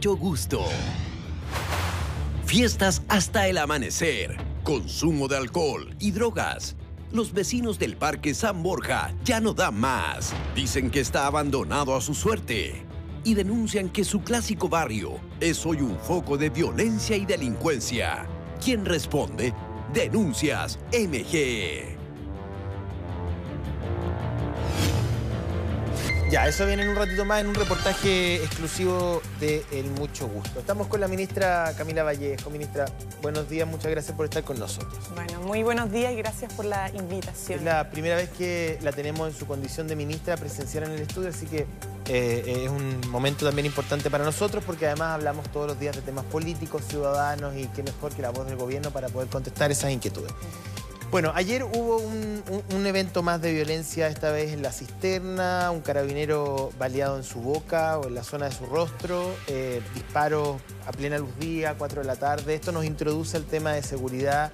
[0.00, 0.64] mucho gusto.
[2.46, 6.74] Fiestas hasta el amanecer, consumo de alcohol y drogas.
[7.12, 10.32] Los vecinos del Parque San Borja ya no dan más.
[10.54, 12.82] Dicen que está abandonado a su suerte
[13.24, 18.26] y denuncian que su clásico barrio es hoy un foco de violencia y delincuencia.
[18.64, 19.52] ¿Quién responde?
[19.92, 21.89] Denuncias MG.
[26.30, 30.60] Ya, eso viene en un ratito más en un reportaje exclusivo de El Mucho Gusto.
[30.60, 32.50] Estamos con la ministra Camila Vallejo.
[32.50, 32.84] Ministra,
[33.20, 35.10] buenos días, muchas gracias por estar con nosotros.
[35.16, 37.58] Bueno, muy buenos días y gracias por la invitación.
[37.58, 41.00] Es la primera vez que la tenemos en su condición de ministra presencial en el
[41.00, 41.66] estudio, así que
[42.06, 46.02] eh, es un momento también importante para nosotros porque además hablamos todos los días de
[46.02, 49.90] temas políticos, ciudadanos y qué mejor que la voz del gobierno para poder contestar esas
[49.90, 50.32] inquietudes.
[51.10, 56.70] Bueno, ayer hubo un, evento más de violencia, esta vez en la cisterna, un carabinero
[56.78, 61.18] baleado en su boca o en la zona de su rostro, eh, disparos a plena
[61.18, 62.54] luz día, 4 de la tarde.
[62.54, 64.52] Esto nos introduce al tema de seguridad.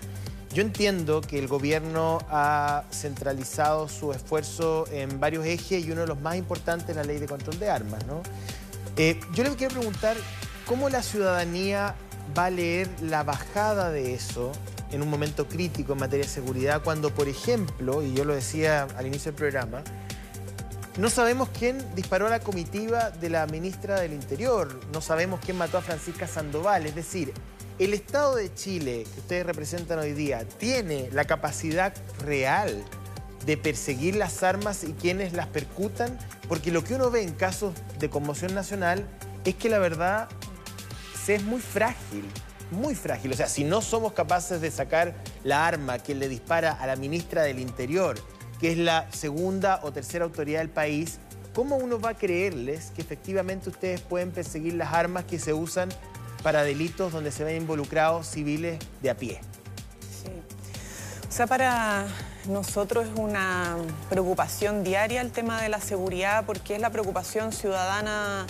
[0.54, 6.06] Yo entiendo que el gobierno ha centralizado su esfuerzo en varios ejes y uno de
[6.06, 8.22] los más importantes es la ley de control de armas, ¿no?
[8.96, 10.16] Eh, yo le quiero preguntar
[10.64, 11.94] cómo la ciudadanía
[12.36, 14.52] va a leer la bajada de eso
[14.96, 18.88] en un momento crítico en materia de seguridad, cuando, por ejemplo, y yo lo decía
[18.96, 19.84] al inicio del programa,
[20.98, 25.58] no sabemos quién disparó a la comitiva de la ministra del Interior, no sabemos quién
[25.58, 27.34] mató a Francisca Sandoval, es decir,
[27.78, 31.94] el Estado de Chile que ustedes representan hoy día tiene la capacidad
[32.24, 32.82] real
[33.44, 37.74] de perseguir las armas y quienes las percutan, porque lo que uno ve en casos
[37.98, 39.06] de conmoción nacional
[39.44, 40.28] es que la verdad
[41.22, 42.24] se es muy frágil
[42.70, 43.32] muy frágil.
[43.32, 45.14] O sea, si no somos capaces de sacar
[45.44, 48.16] la arma que le dispara a la ministra del Interior,
[48.60, 51.18] que es la segunda o tercera autoridad del país,
[51.54, 55.88] ¿cómo uno va a creerles que efectivamente ustedes pueden perseguir las armas que se usan
[56.42, 59.40] para delitos donde se ven involucrados civiles de a pie?
[60.22, 60.30] Sí.
[61.28, 62.06] O sea, para
[62.46, 63.76] nosotros es una
[64.08, 68.46] preocupación diaria el tema de la seguridad porque es la preocupación ciudadana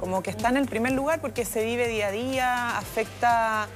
[0.00, 3.68] como que está en el primer lugar porque se vive día a día, afecta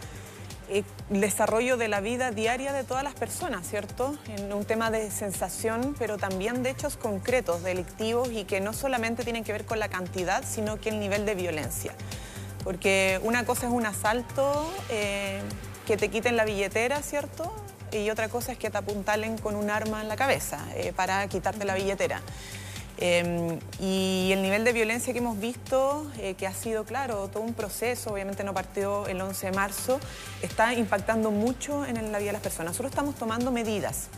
[0.70, 4.16] eh, el desarrollo de la vida diaria de todas las personas, ¿cierto?
[4.38, 9.22] En un tema de sensación, pero también de hechos concretos, delictivos y que no solamente
[9.22, 11.92] tienen que ver con la cantidad, sino que el nivel de violencia.
[12.64, 15.42] Porque una cosa es un asalto, eh,
[15.86, 17.54] que te quiten la billetera, ¿cierto?
[17.92, 21.28] Y otra cosa es que te apuntalen con un arma en la cabeza eh, para
[21.28, 22.22] quitarte la billetera.
[22.98, 27.42] Em, y el nivel de violencia que hemos visto, eh, que ha sido, claro, todo
[27.42, 30.00] un proceso, obviamente no partió el 11 de marzo,
[30.42, 32.72] está impactando mucho en la vida de las personas.
[32.72, 34.08] Nosotros estamos tomando medidas.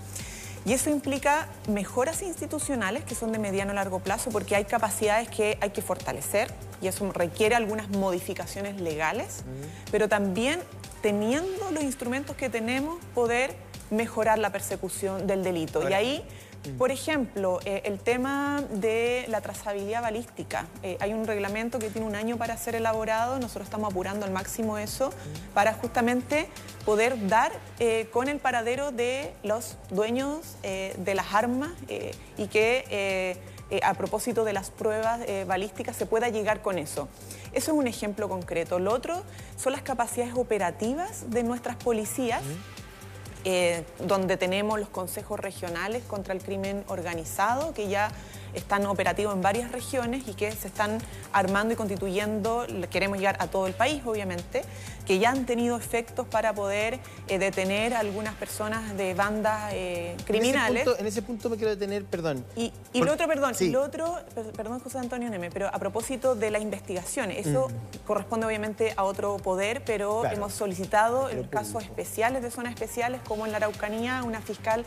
[0.66, 5.28] Y eso implica mejoras institucionales que son de mediano a largo plazo porque hay capacidades
[5.28, 9.44] que hay que fortalecer y eso requiere algunas modificaciones legales,
[9.93, 10.60] pero también
[11.03, 13.54] teniendo los instrumentos que tenemos poder
[13.91, 15.88] mejorar la persecución del delito.
[15.88, 16.25] y ahí
[16.78, 20.66] por ejemplo, eh, el tema de la trazabilidad balística.
[20.82, 24.32] Eh, hay un reglamento que tiene un año para ser elaborado, nosotros estamos apurando al
[24.32, 25.10] máximo eso
[25.55, 26.49] para justamente
[26.84, 31.71] poder dar eh, con el paradero de los dueños de las armas
[32.37, 33.38] y que
[33.82, 37.09] a propósito de las pruebas balísticas se pueda llegar con eso.
[37.53, 38.78] Eso es un ejemplo concreto.
[38.78, 39.22] Lo otro
[39.56, 42.43] son las capacidades operativas de nuestras policías.
[43.48, 48.10] Eh, donde tenemos los consejos regionales contra el crimen organizado, que ya
[48.56, 50.99] están operativos en varias regiones y que se están
[51.33, 54.62] armando y constituyendo, queremos llegar a todo el país obviamente,
[55.06, 60.17] que ya han tenido efectos para poder eh, detener a algunas personas de bandas eh,
[60.25, 60.87] criminales.
[60.99, 62.44] En ese, punto, me quiero detener, perdón.
[62.56, 64.19] Y, lo otro, perdón, y lo otro,
[64.56, 68.06] perdón José Antonio Neme, pero a propósito de la investigación, eso mm.
[68.06, 73.47] corresponde obviamente a otro poder, pero hemos solicitado en casos especiales de zonas especiales, como
[73.47, 74.84] en la Araucanía, una fiscal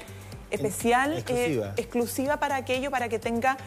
[0.51, 1.67] especial, exclusiva.
[1.67, 3.57] Eh, exclusiva para aquello, para que tenga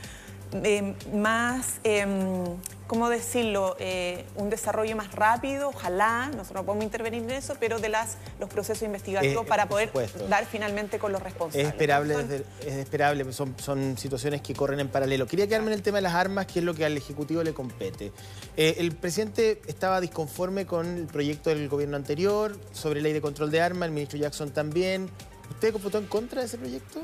[0.65, 2.45] eh, más, em,
[2.87, 7.79] ¿cómo decirlo?, eh, un desarrollo más rápido, ojalá, nosotros no podemos intervenir en eso, pero
[7.79, 9.91] de las, los procesos investigativos para poder
[10.29, 11.69] dar finalmente con los responsables.
[11.69, 12.17] Es esperable,
[12.61, 15.27] es esperable son, son situaciones que corren en paralelo.
[15.27, 17.55] Quería quedarme en el tema de las armas, que es lo que al Ejecutivo le
[17.55, 18.13] compete.
[18.57, 23.63] el presidente estaba disconforme con el proyecto del gobierno anterior sobre ley de control de
[23.63, 25.09] armas, el ministro Jackson también.
[25.51, 27.01] ¿Usted votó en contra de ese proyecto?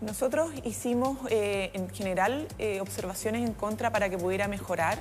[0.00, 4.98] Nosotros hicimos eh, en general eh, observaciones en contra para que pudiera mejorar.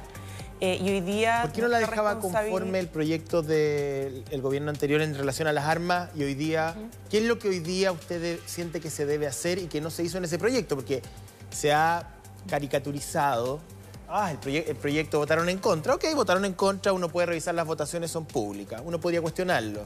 [0.62, 1.40] Eh, y hoy día...
[1.44, 5.66] ¿Por qué no la dejaba conforme el proyecto del gobierno anterior en relación a las
[5.66, 6.76] armas y hoy día...
[7.10, 9.90] ¿Qué es lo que hoy día usted siente que se debe hacer y que no
[9.90, 10.76] se hizo en ese proyecto?
[10.76, 11.02] Porque
[11.50, 12.10] se ha
[12.50, 13.62] caricaturizado
[14.10, 15.96] ah, el, el, proyecto votaron en contra.
[15.96, 18.82] Ok, votaron en contra, uno puede revisar las votaciones, son públicas.
[18.84, 19.86] Uno podría cuestionarlo.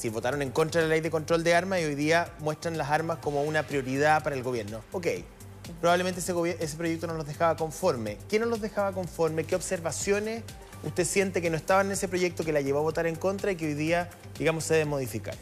[0.00, 2.78] Si votaron en contra de la ley de control de armas y hoy día muestran
[2.78, 4.80] las armas como una prioridad para el gobierno.
[4.92, 5.08] Ok,
[5.78, 8.16] probablemente ese, ese proyecto no los dejaba conforme.
[8.26, 9.44] ¿Qué no los dejaba conforme?
[9.44, 10.42] ¿Qué observaciones
[10.84, 13.52] usted siente que no estaban en ese proyecto que la llevó a votar en contra
[13.52, 14.08] y que hoy día,
[14.38, 15.34] digamos, se debe modificar?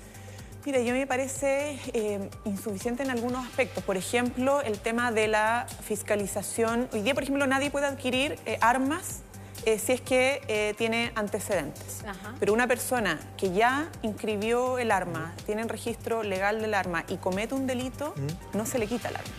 [0.67, 3.85] Mira, yo me parece eh, insuficiente en algunos aspectos.
[3.85, 6.89] Por ejemplo, el tema de la fiscalización.
[6.93, 9.21] Hoy día, por ejemplo, nadie puede adquirir eh, armas
[9.65, 12.05] eh, si es que tiene antecedentes.
[12.41, 17.17] Pero una persona que ya inscribió el arma, tiene el registro legal del arma y
[17.17, 18.15] comete un delito,
[18.55, 19.35] no se le quita el arma.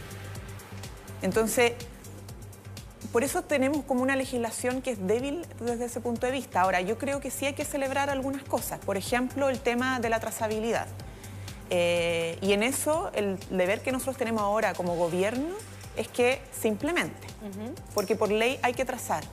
[1.22, 1.74] Entonces,
[3.12, 6.62] por eso tenemos como una legislación que es débil desde ese punto de vista.
[6.62, 8.80] Ahora, yo creo que sí hay que celebrar algunas cosas.
[8.80, 10.88] Por ejemplo, el tema de la trazabilidad.
[11.72, 15.56] Eh, y en eso el deber que nosotros tenemos ahora como gobierno
[15.98, 17.28] es que se implemente,
[17.94, 19.24] porque por ley hay que trazar.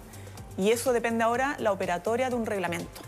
[0.59, 3.03] Y eso depende ahora la operatoria de un reglamento.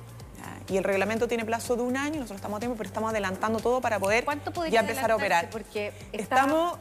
[0.69, 3.59] Y el reglamento tiene plazo de un año, nosotros estamos a tiempo, pero estamos adelantando
[3.59, 4.27] todo para poder
[4.71, 5.49] ya empezar a operar.
[5.51, 6.79] Porque estamos...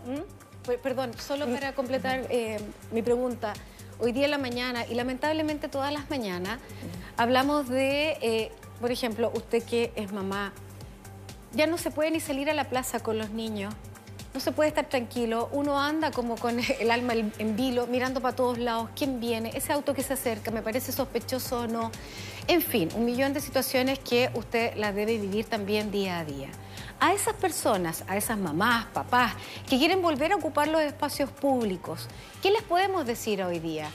[0.83, 2.59] Perdón, solo para completar eh,
[2.91, 3.53] mi pregunta.
[3.99, 6.59] Hoy día en la mañana, y lamentablemente todas las mañanas,
[7.15, 10.51] hablamos de, eh, por ejemplo, usted que es mamá,
[11.53, 13.73] ya no se puede ni salir a la plaza con los niños.
[14.37, 18.35] No se puede estar tranquilo, uno anda como con el alma en vilo, mirando para
[18.35, 21.89] todos lados, quién viene, ese auto que se acerca, me parece sospechoso o no.
[22.47, 26.49] En fin, un millón de situaciones que usted las debe vivir también día a día.
[26.99, 29.33] A esas personas, a esas mamás, papás,
[29.67, 32.07] que quieren volver a ocupar los espacios públicos,
[32.43, 33.89] ¿qué les podemos decir hoy día?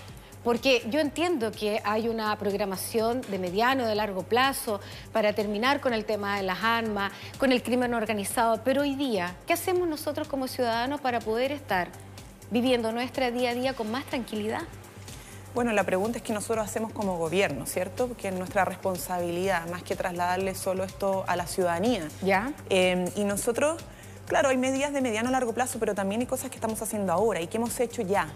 [0.44, 4.80] Porque yo entiendo que hay una programación de mediano, de largo plazo
[5.12, 9.36] para terminar con el tema de las armas, con el crimen organizado, pero hoy día,
[9.46, 11.88] ¿qué hacemos nosotros como ciudadanos para poder estar
[12.50, 14.62] viviendo nuestra día a día con más tranquilidad?
[15.54, 18.08] Bueno, la pregunta es que nosotros hacemos como gobierno, ¿cierto?
[18.08, 22.08] Porque es nuestra responsabilidad, más que trasladarle solo esto a la ciudadanía.
[22.22, 22.52] ¿Ya?
[22.70, 23.82] Em, y nosotros,
[24.26, 27.12] claro, hay medidas de mediano a largo plazo, pero también hay cosas que estamos haciendo
[27.12, 28.28] ahora y que hemos hecho ya.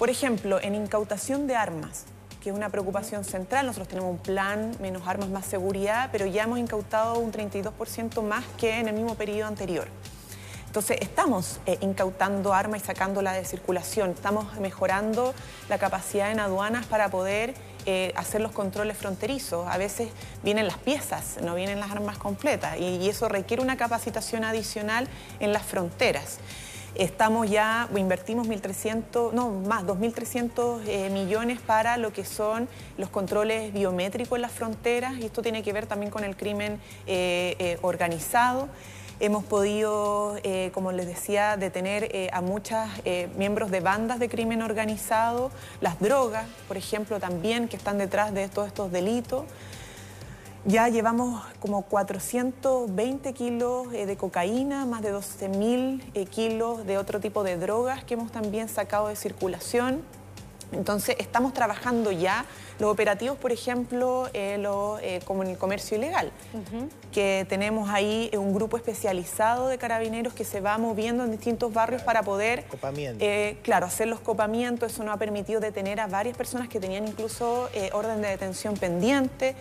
[0.00, 2.06] Por ejemplo, en incautación de armas,
[2.40, 3.66] que es una preocupación central.
[3.66, 8.46] Nosotros tenemos un plan, menos armas, más seguridad, pero ya hemos incautado un 32% más
[8.56, 9.88] que en el mismo periodo anterior.
[10.64, 15.34] Entonces, estamos eh, incautando armas y sacándola de circulación, estamos mejorando
[15.68, 17.52] la capacidad en aduanas para poder
[17.84, 19.68] eh, hacer los controles fronterizos.
[19.68, 20.08] A veces
[20.42, 25.08] vienen las piezas, no vienen las armas completas, y eso requiere una capacitación adicional
[25.40, 26.38] en las fronteras.
[26.96, 33.72] Estamos ya, invertimos 1.300, no, más, 2.300 eh, millones para lo que son los controles
[33.72, 37.78] biométricos en las fronteras y esto tiene que ver también con el crimen eh, eh,
[37.82, 38.68] organizado.
[39.20, 40.38] Hemos podido,
[40.72, 42.78] como les decía, detener a muchos
[43.36, 45.50] miembros de bandas de crimen organizado,
[45.82, 49.44] las drogas, por ejemplo, también que están detrás de todos estos delitos.
[50.66, 57.18] Ya llevamos como 420 kilos eh, de cocaína, más de 12.000 eh, kilos de otro
[57.18, 60.02] tipo de drogas que hemos también sacado de circulación.
[60.72, 62.44] Entonces, estamos trabajando ya
[62.78, 66.30] los operativos, por ejemplo, eh, como en el comercio ilegal,
[67.10, 72.02] que tenemos ahí un grupo especializado de carabineros que se va moviendo en distintos barrios
[72.02, 72.66] para poder,
[73.62, 74.92] claro, hacer los copamientos.
[74.92, 79.56] Eso nos ha permitido detener a varias personas que tenían incluso orden de detención pendiente.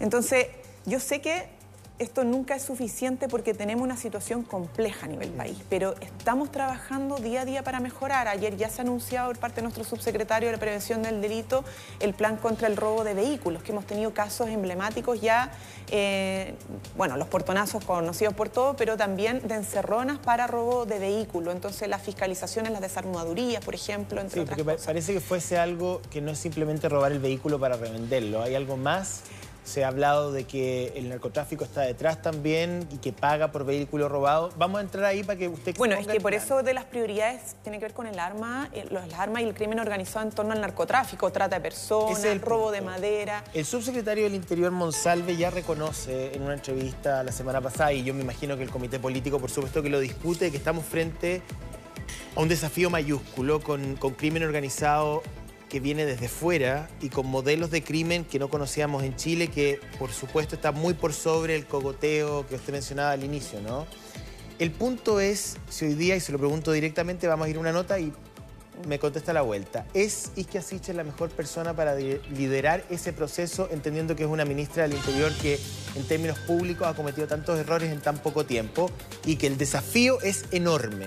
[0.00, 0.46] Entonces,
[0.86, 1.60] yo sé que
[2.00, 7.16] esto nunca es suficiente porque tenemos una situación compleja a nivel país, pero estamos trabajando
[7.16, 8.26] día a día para mejorar.
[8.26, 11.62] Ayer ya se ha anunciado por parte de nuestro subsecretario de la Prevención del Delito
[12.00, 15.52] el plan contra el robo de vehículos, que hemos tenido casos emblemáticos ya,
[15.90, 16.54] eh,
[16.96, 21.54] bueno, los portonazos conocidos por todos, pero también de encerronas para robo de vehículos.
[21.54, 26.22] Entonces, las fiscalizaciones, las desarmadurías, por ejemplo, entre sí, porque parece que fuese algo que
[26.22, 29.24] no es simplemente robar el vehículo para revenderlo, hay algo más
[29.70, 34.08] se ha hablado de que el narcotráfico está detrás también y que paga por vehículo
[34.08, 34.50] robado.
[34.56, 35.76] Vamos a entrar ahí para que usted...
[35.76, 38.84] Bueno, es que por eso de las prioridades tiene que ver con el arma, eh,
[38.90, 42.72] las armas y el crimen organizado en torno al narcotráfico, trata de personas, el robo
[42.72, 43.44] de madera.
[43.54, 48.12] El subsecretario del Interior, Monsalve, ya reconoce en una entrevista la semana pasada, y yo
[48.12, 51.42] me imagino que el comité político, por supuesto, que lo discute, que estamos frente
[52.34, 55.22] a un desafío mayúsculo con, con crimen organizado
[55.70, 59.80] que viene desde fuera y con modelos de crimen que no conocíamos en Chile, que
[59.98, 63.86] por supuesto está muy por sobre el cogoteo que usted mencionaba al inicio, ¿no?
[64.58, 67.60] El punto es, si hoy día, y se lo pregunto directamente, vamos a ir a
[67.60, 68.12] una nota y
[68.86, 69.86] me contesta la vuelta.
[69.94, 74.82] ¿Es Isquia Sichel la mejor persona para liderar ese proceso, entendiendo que es una ministra
[74.82, 75.58] del Interior que
[75.94, 78.90] en términos públicos ha cometido tantos errores en tan poco tiempo
[79.24, 81.06] y que el desafío es enorme?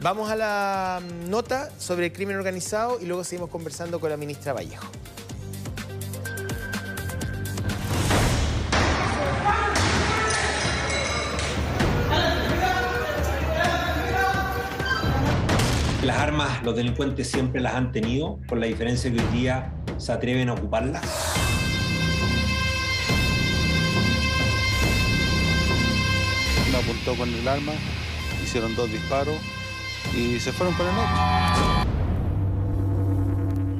[0.00, 4.52] Vamos a la nota sobre el crimen organizado y luego seguimos conversando con la ministra
[4.52, 4.86] Vallejo.
[16.04, 20.12] Las armas los delincuentes siempre las han tenido, con la diferencia que hoy día se
[20.12, 21.02] atreven a ocuparlas.
[26.68, 27.72] Uno apuntó con el arma,
[28.44, 29.34] hicieron dos disparos
[30.14, 31.88] y se fueron por el norte.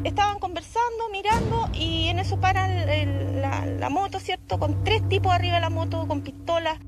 [0.05, 4.59] Estaban conversando, mirando y en eso para la, la moto, ¿cierto?
[4.59, 6.79] Con tres tipos arriba de la moto, con pistolas.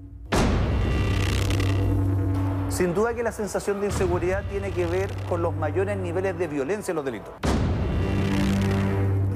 [2.68, 6.46] Sin duda que la sensación de inseguridad tiene que ver con los mayores niveles de
[6.46, 7.34] violencia en los delitos.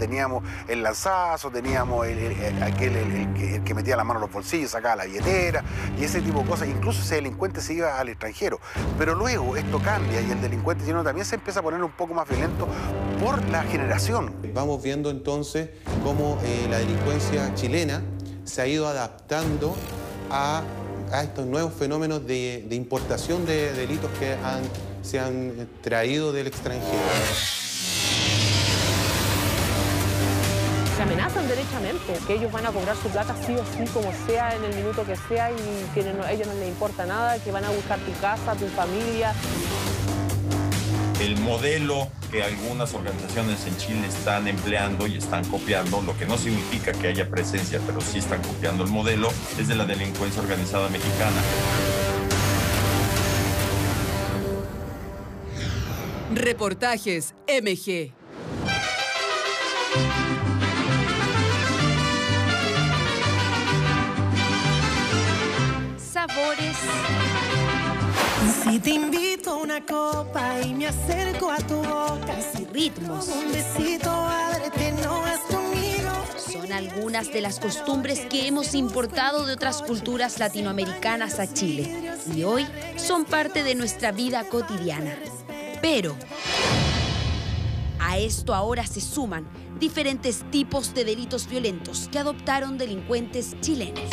[0.04, 4.96] Teníamos el lanzazo, teníamos el, aquel el, que, metía la mano en los bolsillos, sacaba
[4.96, 5.64] la billetera
[5.98, 6.68] y ese tipo de cosas.
[6.68, 8.60] Incluso ese delincuente se iba al extranjero.
[8.98, 12.12] Pero luego esto cambia y el delincuente chileno también se empieza a poner un poco
[12.12, 12.68] más violento
[13.18, 14.34] por la generación.
[14.52, 15.70] Vamos viendo entonces
[16.02, 18.02] cómo eh, la delincuencia chilena
[18.44, 19.74] se ha ido adaptando
[20.30, 20.62] a
[21.22, 24.36] estos nuevos fenómenos de, importación de delitos que
[25.02, 27.63] se han traído del extranjero.
[31.04, 34.64] Amenazan derechamente, que ellos van a cobrar su plata sí o sí, como sea, en
[34.64, 35.54] el minuto que sea, y
[35.94, 39.32] que a ellos no les importa nada, que van a buscar tu casa, tu familia
[41.20, 46.36] el modelo que algunas organizaciones en Chile están empleando y están copiando, lo que no
[46.36, 50.88] significa que haya presencia, pero sí están copiando el modelo, es de la delincuencia organizada
[50.88, 51.40] mexicana.
[56.34, 58.12] Reportajes MG.
[66.26, 66.76] Sabores
[68.62, 73.28] si te invito a una copa y me acerco a tu boca, y ritmos.
[73.28, 76.10] Un besito, ábrete, no conmigo.
[76.36, 82.42] Son algunas de las costumbres que hemos importado de otras culturas latinoamericanas a Chile y
[82.44, 82.66] hoy
[82.96, 85.14] son parte de nuestra vida cotidiana.
[85.82, 86.16] Pero
[88.00, 89.46] a esto ahora se suman
[89.78, 94.08] diferentes tipos de delitos violentos que adoptaron delincuentes chilenos.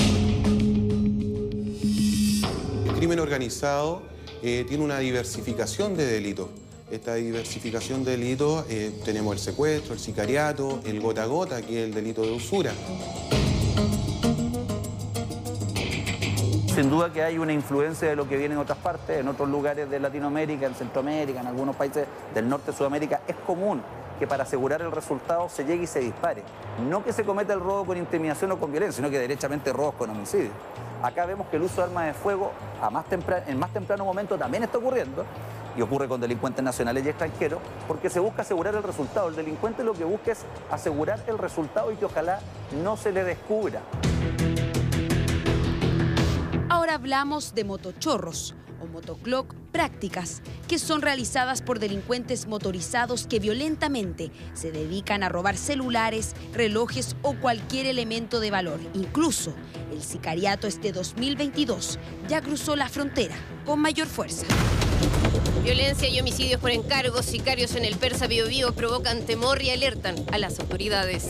[3.01, 4.03] El crimen organizado
[4.43, 6.49] eh, tiene una diversificación de delitos.
[6.91, 11.81] Esta diversificación de delitos eh, tenemos el secuestro, el sicariato, el gota a gota, que
[11.81, 12.71] es el delito de usura.
[16.75, 19.49] Sin duda que hay una influencia de lo que viene en otras partes, en otros
[19.49, 22.05] lugares de Latinoamérica, en Centroamérica, en algunos países
[22.35, 23.21] del norte de Sudamérica.
[23.27, 23.81] Es común
[24.21, 26.43] que para asegurar el resultado se llegue y se dispare.
[26.87, 29.95] No que se cometa el robo con intimidación o con violencia, sino que derechamente robos
[29.95, 30.51] con homicidio.
[31.01, 33.05] Acá vemos que el uso de armas de fuego a más
[33.47, 35.25] en más temprano momento también está ocurriendo
[35.75, 39.27] y ocurre con delincuentes nacionales y extranjeros, porque se busca asegurar el resultado.
[39.27, 42.41] El delincuente lo que busca es asegurar el resultado y que ojalá
[42.83, 43.81] no se le descubra.
[46.69, 48.53] Ahora hablamos de motochorros
[49.01, 56.35] motoclock prácticas que son realizadas por delincuentes motorizados que violentamente se dedican a robar celulares,
[56.53, 58.79] relojes o cualquier elemento de valor.
[58.93, 59.53] Incluso
[59.91, 64.45] el sicariato este 2022 ya cruzó la frontera con mayor fuerza.
[65.63, 70.37] Violencia y homicidios por encargo, sicarios en el Persa Bio, provocan temor y alertan a
[70.37, 71.29] las autoridades.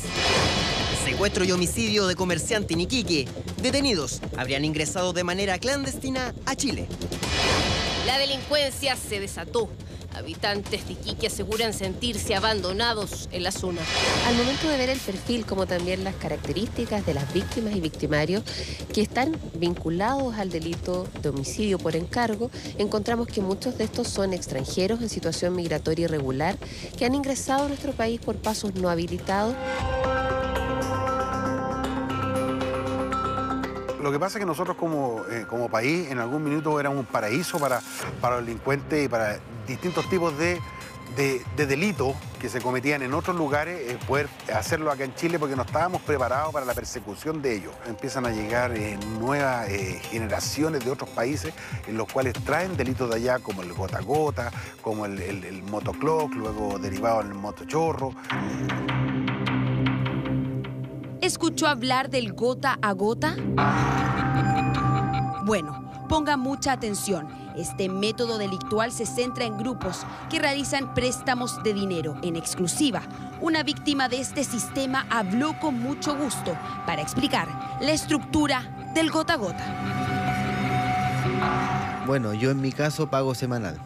[1.05, 3.27] Secuestro y homicidio de comerciante en Iquique.
[3.61, 6.87] Detenidos habrían ingresado de manera clandestina a Chile.
[8.11, 9.69] La delincuencia se desató.
[10.13, 13.79] Habitantes de Iquique aseguran sentirse abandonados en la zona.
[14.27, 18.43] Al momento de ver el perfil, como también las características de las víctimas y victimarios
[18.93, 24.33] que están vinculados al delito de homicidio por encargo, encontramos que muchos de estos son
[24.33, 26.57] extranjeros en situación migratoria irregular
[26.97, 29.55] que han ingresado a nuestro país por pasos no habilitados.
[34.01, 37.05] Lo que pasa es que nosotros como, eh, como país en algún minuto éramos un
[37.05, 37.81] paraíso para,
[38.19, 40.59] para los delincuentes y para distintos tipos de,
[41.15, 45.55] de, delitos que se cometían en otros lugares, eh, poder hacerlo acá en Chile porque
[45.55, 47.73] no estábamos preparados para la persecución de ellos.
[47.85, 49.67] Empiezan a llegar eh, nuevas
[50.09, 51.53] generaciones de otros países
[51.85, 56.33] en los cuales traen delitos de allá como el gota gota, como el, el, motoclock,
[56.33, 58.13] luego derivado en el motochorro.
[61.21, 63.35] ¿Escuchó hablar del gota a gota?
[65.45, 67.27] Bueno, ponga mucha atención.
[67.55, 73.01] Este método delictual se centra en grupos que realizan préstamos de dinero en exclusiva.
[73.41, 77.47] Una víctima de este sistema habló con mucho gusto para explicar
[77.81, 79.65] la estructura del gota a gota.
[82.07, 83.77] Bueno, yo en mi caso pago semanal.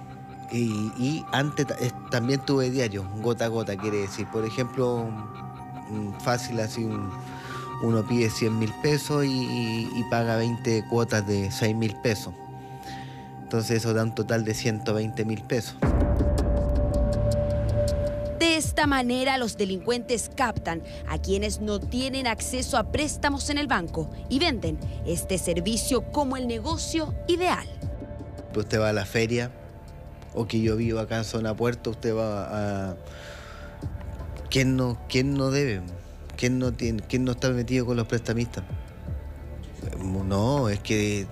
[0.51, 4.25] Y, antes ta- es- también tuve diario, gota a gota, quiere decir.
[4.27, 5.05] Por ejemplo,
[6.19, 7.11] fácil así, un-
[7.83, 12.33] uno pide 100 mil pesos y, y- y paga 20 cuotas de 6 mil pesos.
[13.43, 15.75] Entonces eso da un total de 120 mil pesos.
[18.39, 23.67] De esta manera, los delincuentes captan a quienes no tienen acceso a préstamos en el
[23.67, 27.67] banco y venden este servicio como el negocio ideal.
[28.55, 29.51] Usted va a la feria,
[30.33, 32.95] o que yo vivo acá en zona puerto, usted va a...
[34.55, 35.81] ¿Quién no, quién no debe?
[36.37, 38.63] ¿Quién no, tiene, ¿Quién no está metido con los prestamistas?
[40.01, 41.27] No, es que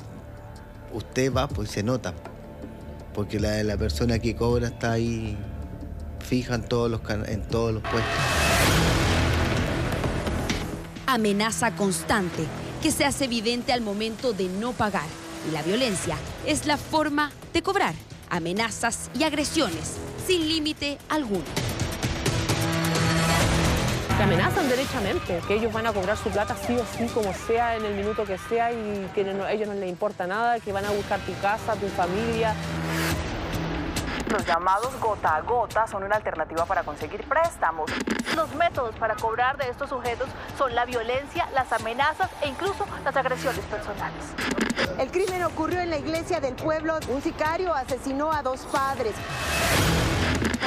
[0.91, 2.13] usted va, pues se nota.
[3.13, 5.37] Porque la, persona que cobra está ahí
[6.19, 6.99] fija en todos los,
[7.29, 8.03] en todos los puestos.
[11.05, 12.43] Amenaza constante
[12.81, 15.07] que se hace evidente al momento de no pagar.
[15.47, 17.95] Y la violencia es la forma de cobrar
[18.29, 19.93] amenazas y agresiones
[20.27, 21.45] sin límite alguno.
[24.27, 27.75] Que amenazan derechamente, que ellos van a cobrar su plata sí o sí, como sea,
[27.75, 30.71] en el minuto que sea, y que no- a ellos no les importa nada, que
[30.71, 32.55] van a buscar tu casa, tu familia.
[34.29, 37.91] Los llamados gota a gota son una alternativa para conseguir préstamos.
[38.35, 43.15] Los métodos para cobrar de estos sujetos son la violencia, las amenazas e incluso las
[43.15, 44.23] agresiones personales.
[44.97, 46.97] El crimen ocurrió en la iglesia del pueblo.
[47.09, 49.13] Un sicario asesinó a dos padres.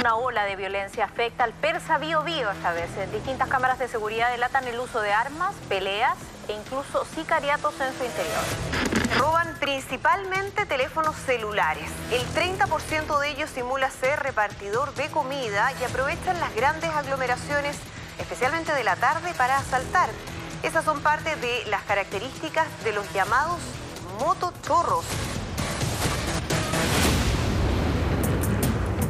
[0.01, 2.89] Una ola de violencia afecta al Persa Bio Bio esta vez.
[3.13, 6.17] Distintas cámaras de seguridad delatan el uso de armas, peleas
[6.49, 9.19] e incluso sicariatos en su interior.
[9.19, 11.91] Roban principalmente teléfonos celulares.
[12.13, 17.77] El 30% de ellos simula ser repartidor de comida y aprovechan las grandes aglomeraciones,
[18.19, 20.11] especialmente de la tarde, para asaltar.
[20.63, 23.59] Esas son parte de las características de los llamados
[24.21, 25.05] motochorros.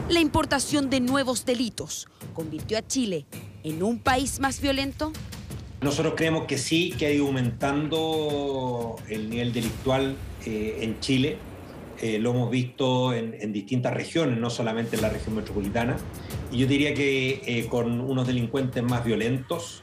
[0.09, 3.27] La importación de nuevos delitos convirtió a Chile
[3.65, 5.13] en un país más violento.
[5.81, 11.39] Nosotros creemos que sí, que ha ido aumentando el nivel delictual eh, en Chile.
[12.01, 15.97] Eh, lo hemos visto en, en distintas regiones, no solamente en la región metropolitana.
[16.53, 19.83] Y yo diría que eh, con unos delincuentes más violentos,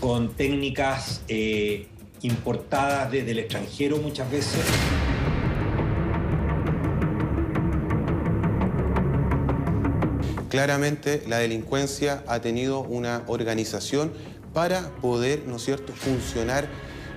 [0.00, 1.88] con técnicas eh,
[2.22, 4.64] importadas desde el extranjero muchas veces.
[10.54, 14.12] Claramente la delincuencia ha tenido una organización
[14.52, 16.68] para poder, ¿no cierto?, funcionar.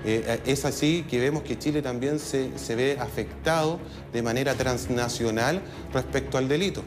[0.05, 3.79] Eh, es así que vemos que Chile también se, se ve afectado
[4.11, 5.61] de manera transnacional
[5.93, 6.81] respecto al delito.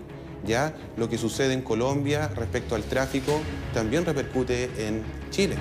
[0.45, 3.41] Ya lo que sucede en Colombia respecto al tráfico
[3.73, 5.55] también repercute en Chile.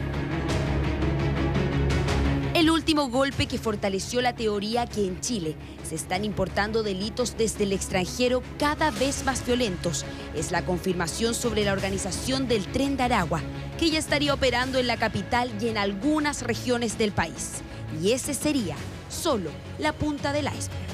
[2.89, 7.71] Último golpe que fortaleció la teoría que en Chile se están importando delitos desde el
[7.71, 13.41] extranjero cada vez más violentos es la confirmación sobre la organización del Tren de Aragua,
[13.77, 17.61] que ya estaría operando en la capital y en algunas regiones del país.
[18.01, 18.75] Y ese sería
[19.07, 20.89] solo la punta del iceberg.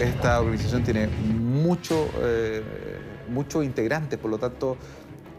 [0.00, 2.62] Esta organización tiene mucho, eh,
[3.28, 4.78] muchos integrantes, por lo tanto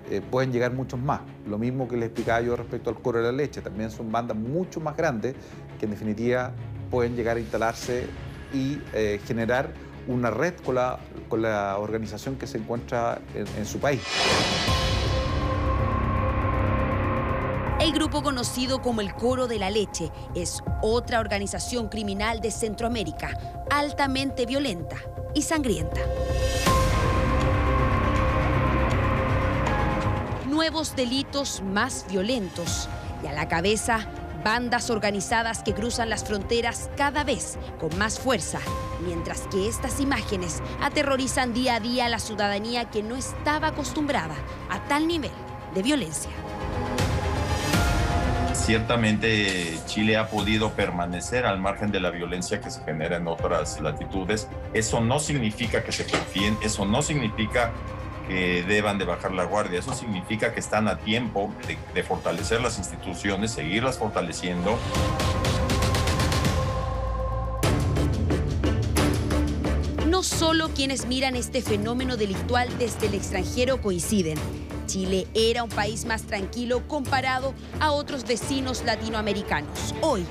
[0.09, 1.21] eh, pueden llegar muchos más.
[1.47, 4.37] Lo mismo que les explicaba yo respecto al coro de la leche, también son bandas
[4.37, 5.35] mucho más grandes
[5.79, 6.51] que en definitiva
[6.89, 8.07] pueden llegar a instalarse
[8.53, 9.73] y eh, generar
[10.07, 14.01] una red con la, con la organización que se encuentra en, en su país.
[17.79, 23.65] El grupo conocido como el Coro de la Leche es otra organización criminal de Centroamérica,
[23.69, 24.97] altamente violenta
[25.33, 25.99] y sangrienta.
[30.63, 32.87] Nuevos delitos más violentos
[33.21, 34.07] y a la cabeza
[34.45, 38.59] bandas organizadas que cruzan las fronteras cada vez con más fuerza,
[39.05, 44.35] mientras que estas imágenes aterrorizan día a día a la ciudadanía que no estaba acostumbrada
[44.69, 45.33] a tal nivel
[45.75, 46.31] de violencia.
[48.53, 53.81] Ciertamente Chile ha podido permanecer al margen de la violencia que se genera en otras
[53.81, 54.47] latitudes.
[54.73, 57.73] Eso no significa que se confíen, eso no significa
[58.27, 61.53] que deban de bajar la guardia, eso significa que están a tiempo
[61.93, 64.77] de, fortalecer las instituciones, seguirlas fortaleciendo.
[70.07, 74.37] No solo quienes miran este fenómeno delictual desde el extranjero coinciden.
[74.85, 79.95] Chile era un país más tranquilo comparado a otros vecinos latinoamericanos.
[80.01, 80.25] Hoy,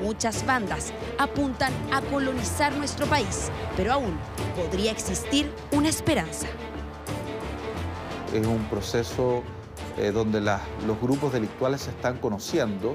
[0.00, 4.16] muchas bandas apuntan a colonizar nuestro país, pero aún
[4.56, 6.46] podría existir una esperanza.
[8.36, 9.42] Es un proceso
[9.98, 12.94] eh, donde los grupos delictuales se están conociendo.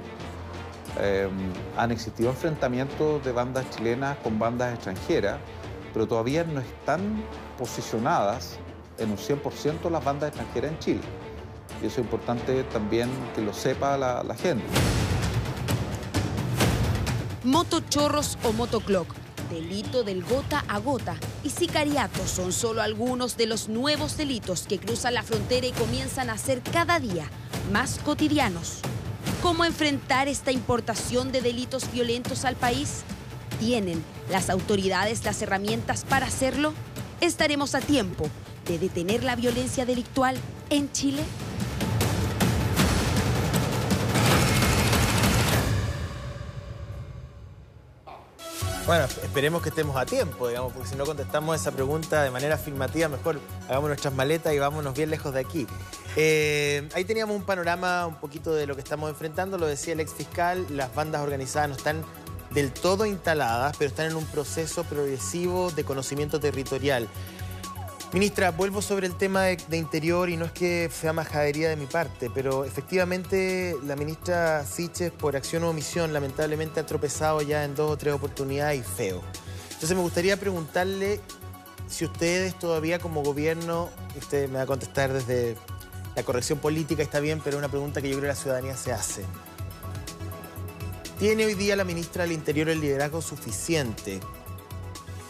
[1.00, 1.30] Eh,
[1.78, 5.38] han existido enfrentamientos de bandas chilenas con bandas extranjeras
[5.94, 7.24] pero todavía no están
[7.58, 8.58] posicionadas
[8.98, 11.02] en un 100% las bandas extranjeras en Chile.
[11.82, 14.66] Y eso es importante también que lo sepa la, la gente.
[17.44, 19.08] Motochorros o motoclock,
[19.52, 24.80] delito del gota a gota y sicariato son solo algunos de los nuevos delitos que
[24.80, 27.26] cruzan la frontera y comienzan a ser cada día
[27.72, 28.80] más cotidianos.
[29.44, 33.04] ¿Cómo enfrentar esta importación de delitos violentos al país?
[33.60, 36.74] ¿Tienen las autoridades las herramientas para hacerlo?
[37.20, 38.30] ¿Estaremos a tiempo
[38.68, 40.38] de detener la violencia delictual
[40.70, 41.22] en Chile?
[48.92, 52.56] Bueno, esperemos que estemos a tiempo, digamos, porque si no contestamos esa pregunta de manera
[52.56, 55.66] afirmativa, mejor hagamos nuestras maletas y vámonos bien lejos de aquí.
[56.18, 60.02] Eh, ahí teníamos un panorama un poquito de lo que estamos enfrentando, lo decía el
[60.02, 62.04] ex fiscal, las bandas organizadas no están
[62.50, 67.08] del todo instaladas, pero están en un proceso progresivo de conocimiento territorial.
[68.14, 71.86] Ministra, vuelvo sobre el tema de, interior y no es que sea majadería de mi
[71.86, 77.74] parte, pero efectivamente la ministra Siches, por acción o omisión, lamentablemente ha tropezado ya en
[77.74, 79.22] dos o tres oportunidades y feo.
[79.70, 81.22] Entonces me gustaría preguntarle
[81.88, 85.56] si ustedes todavía como gobierno, usted me va a contestar desde
[86.14, 88.76] la corrección política, está bien, pero es una pregunta que yo creo que la ciudadanía
[88.76, 89.24] se hace.
[91.18, 94.20] ¿Tiene hoy día la ministra del Interior el liderazgo suficiente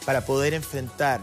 [0.04, 1.22] para poder enfrentar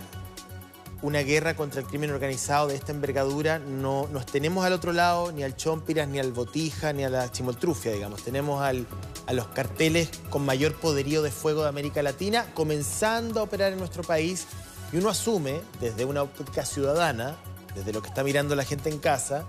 [1.02, 5.30] una guerra contra el crimen organizado de esta envergadura, no nos tenemos al otro lado
[5.30, 8.22] ni al Chompiras, ni al Botija, ni a la Chimoltrufia, digamos.
[8.22, 8.86] Tenemos al,
[9.26, 13.78] a los carteles con mayor poderío de fuego de América Latina comenzando a operar en
[13.78, 14.46] nuestro país
[14.92, 17.36] y uno asume, desde una óptica ciudadana,
[17.74, 19.44] desde lo que está mirando la gente en casa,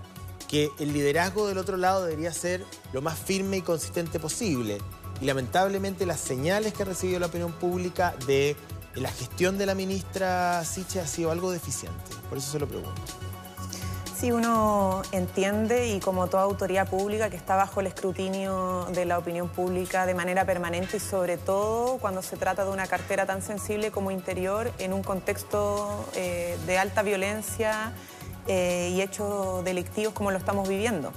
[0.48, 4.78] que el liderazgo del otro lado debería ser lo más firme y consistente posible.
[5.20, 8.56] Y lamentablemente las señales que ha recibido la opinión pública de
[8.94, 11.98] la gestión de la ministra Siche ha sido algo deficiente.
[12.28, 13.00] Por eso se lo pregunto.
[14.20, 19.16] Sí, uno entiende y como toda autoridad pública que está bajo el escrutinio de la
[19.16, 23.40] opinión pública de manera permanente y sobre todo cuando se trata de una cartera tan
[23.40, 27.94] sensible como interior en un contexto eh, de alta violencia
[28.46, 31.12] eh, y hechos delictivos como lo estamos viviendo.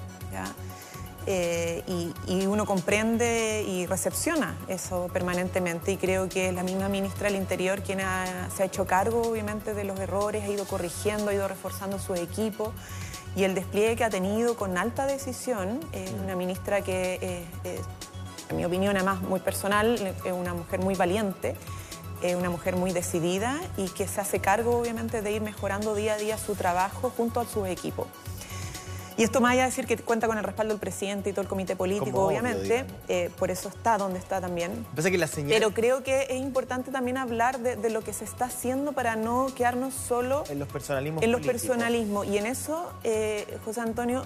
[1.25, 5.91] Eh, y, y, uno comprende y recepciona eso permanentemente.
[5.91, 9.21] Y creo que es la misma ministra del Interior quien ha, se ha hecho cargo
[9.21, 12.73] obviamente de los errores, ha ido corrigiendo, ha ido reforzando su equipo.
[13.35, 17.81] Y el despliegue que ha tenido con alta decisión, es una ministra que, eh, eh,
[18.49, 21.55] en mi opinión, además muy personal, es una mujer muy valiente,
[22.21, 26.13] es una mujer muy decidida y que se hace cargo obviamente de ir mejorando día
[26.13, 28.07] a día su trabajo junto a su equipo.
[29.17, 31.41] Y esto más allá de decir que cuenta con el respaldo del presidente y todo
[31.41, 34.85] el comité político, Como obviamente, eh, por eso está donde está también.
[34.95, 35.51] Pasa que la señal...
[35.51, 39.15] Pero creo que es importante también hablar de, de, lo que se está haciendo para
[39.15, 41.23] no quedarnos solo en los personalismos.
[41.23, 42.25] En los personalismos.
[42.27, 44.25] Y en eso, eh, José Antonio,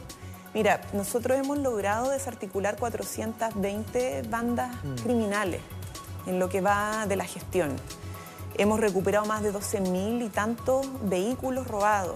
[0.54, 4.96] mira, nosotros hemos logrado desarticular 420 bandas mm.
[5.04, 5.62] criminales
[6.28, 7.76] en lo que va de la gestión.
[8.58, 12.16] Hemos recuperado más de 12.000 y tantos vehículos robados.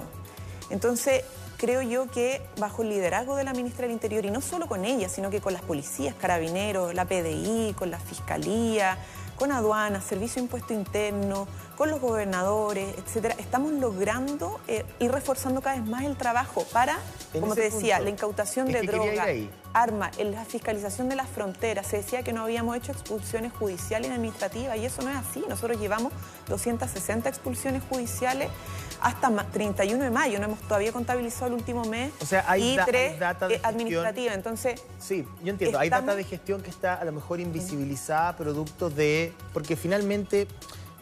[0.70, 1.24] Entonces,
[1.62, 4.84] creo yo que bajo el liderazgo de la ministra del Interior, y no solo con
[4.84, 8.98] ella, sino que con las policías, carabineros, la PDI, con la Fiscalía,
[9.36, 11.48] con aduanas, Servicio de Impuesto Interno,
[11.78, 16.98] con los gobernadores, etcétera, estamos logrando eh, ir reforzando cada vez más el trabajo para,
[17.40, 19.28] como te decía, punto, la incautación de droga,
[19.74, 21.88] armas, la fiscalización de las fronteras.
[21.88, 25.44] Se decía que no habíamos hecho expulsiones judiciales y administrativas y eso no es así.
[25.48, 26.14] Nosotros llevamos
[26.48, 28.50] 260 expulsiones judiciales
[29.02, 32.14] hasta 31 de mayo, no hemos todavía contabilizado el último mes.
[32.22, 34.36] O sea, hay y da, tres hay data de eh, administrativas.
[34.36, 35.80] Entonces, sí, yo entiendo.
[35.80, 39.34] Hay data de gestión que está a lo mejor invisibilizada, producto de.
[39.54, 40.48] Porque finalmente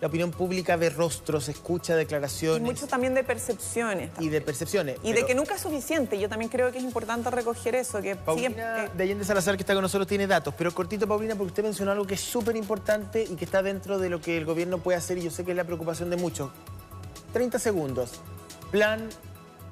[0.02, 2.62] la opinión pública ve rostros, escucha declaraciones.
[2.62, 4.12] Y mucho también de percepciones.
[4.12, 4.30] También.
[4.30, 4.98] Y de percepciones.
[5.04, 6.18] Y de que nunca es suficiente.
[6.18, 8.02] Yo también creo que es importante recoger eso.
[8.02, 8.50] Que Paulina
[8.86, 10.54] sigue, de Allende Salazar, que está con nosotros, tiene datos.
[10.58, 14.00] Pero cortito, Paulina, porque usted mencionó algo que es súper importante y que está dentro
[14.00, 16.16] de lo que el gobierno puede hacer y yo sé que es la preocupación de
[16.16, 16.50] muchos.
[17.34, 18.22] 30 segundos.
[18.72, 19.10] Plan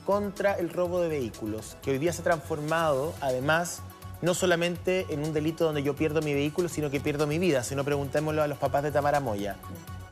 [0.06, 3.82] contra el robo de vehículos, que hoy día se ha transformado, además,
[4.22, 7.64] no solamente en un delito donde yo pierdo mi vehículo, sino que pierdo mi vida.
[7.64, 9.58] Si no, preguntémoslo a los papás de Tamara Moya.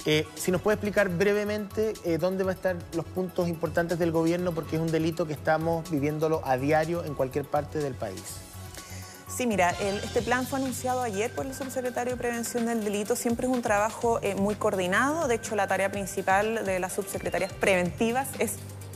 [0.06, 4.12] Eh, si nos puede explicar brevemente eh, dónde van a estar los puntos importantes del
[4.12, 8.22] gobierno, porque es un delito que estamos viviéndolo a diario en cualquier parte del país.
[9.36, 13.18] Sí, mira, el, este plan fue anunciado ayer por el subsecretario de Prevención del Delito.
[13.18, 15.28] Siempre es un trabajo eh, muy coordinado.
[15.28, 18.54] De hecho, la tarea principal de las subsecretarías preventivas es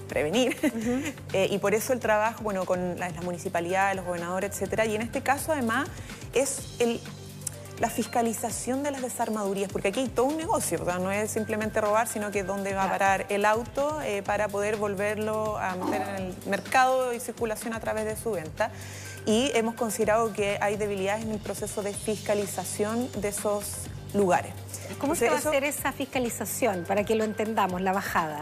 [0.07, 0.55] prevenir.
[0.63, 1.13] Uh -huh.
[1.33, 4.85] eh, y por eso el trabajo, bueno, con las, las municipalidades, los gobernadores, etcétera.
[4.85, 5.89] Y en este caso, además,
[6.33, 7.01] es el
[7.79, 11.31] la fiscalización de las desarmadurías, porque aquí hay todo un negocio, o sea, no es
[11.31, 15.75] simplemente robar, sino que dónde va a parar el auto eh, para poder volverlo a
[15.75, 18.71] meter en el mercado y circulación a través de su venta.
[19.25, 24.53] Y hemos considerado que hay debilidades en el proceso de fiscalización de esos lugares.
[24.97, 28.39] ¿Cómo se va a hacer esa fiscalización para que lo entendamos, la bajada?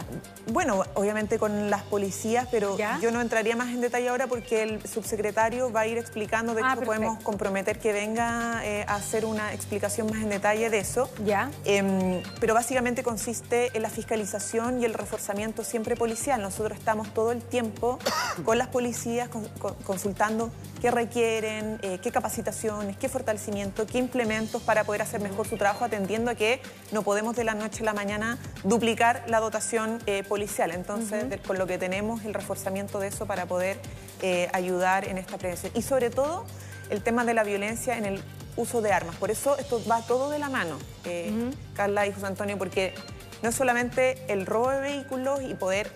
[0.50, 4.84] Bueno, obviamente con las policías, pero yo no entraría más en detalle ahora porque el
[4.88, 7.24] subsecretario va a ir explicando, de Ah, hecho podemos perfecto.
[7.30, 11.10] comprometer que venga eh, a hacer una explicación más en detalle de eso.
[11.24, 11.50] Ya.
[11.64, 16.40] Em, pero básicamente consiste en la fiscalización y el reforzamiento siempre policial.
[16.40, 17.98] Nosotros estamos todo el tiempo
[18.44, 20.50] con las policías con- con- consultando
[20.80, 25.84] qué requieren, eh, qué capacitaciones, qué fortalecimiento, qué implementos para poder hacer mejor su trabajo,
[25.84, 30.22] atendiendo a que no podemos de la noche a la mañana duplicar la dotación eh,
[30.22, 30.70] policial.
[30.70, 31.30] Entonces, Ujú.
[31.30, 33.76] de- con lo que tenemos, el reforzamiento de eso para poder
[34.22, 35.70] eh, ayudar en esta prevención.
[35.74, 36.44] Y sobre todo,
[36.90, 38.22] el tema de la violencia en el
[38.56, 39.14] uso de armas.
[39.16, 41.30] Por eso esto va todo de la mano, eh,
[41.74, 42.94] Carla y José Antonio, porque
[43.42, 45.92] no es solamente el robo de vehículos y poder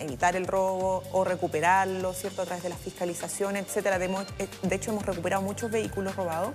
[0.00, 2.42] evitar el robo o recuperarlo, ¿cierto?
[2.42, 3.98] A través de la fiscalización, etcétera.
[3.98, 6.52] De, eh, de hecho, hemos recuperado muchos vehículos robados,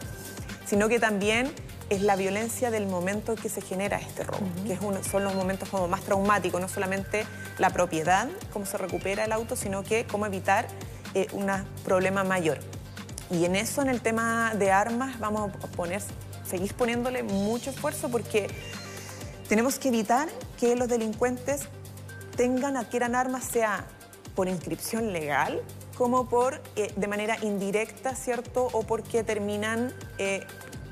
[0.66, 1.54] sino que también
[1.90, 5.36] es la violencia del momento que se genera este robo, que es uno- son los
[5.36, 7.26] momentos como más traumáticos, no solamente
[7.60, 10.68] la propiedad, cómo se recupera el auto, sino que cómo evitar
[11.14, 11.48] eh, un
[11.86, 12.60] problema mayor.
[13.32, 16.02] Y en eso, en el tema de armas, vamos a poner,
[16.46, 18.48] seguir poniéndole mucho esfuerzo porque
[19.48, 20.28] tenemos que evitar
[20.60, 21.62] que los delincuentes
[22.36, 23.86] tengan, adquieran armas, sea
[24.36, 25.62] por inscripción legal,
[25.98, 28.68] como por eh, de manera indirecta, ¿cierto?
[28.74, 30.46] O porque terminan, eh,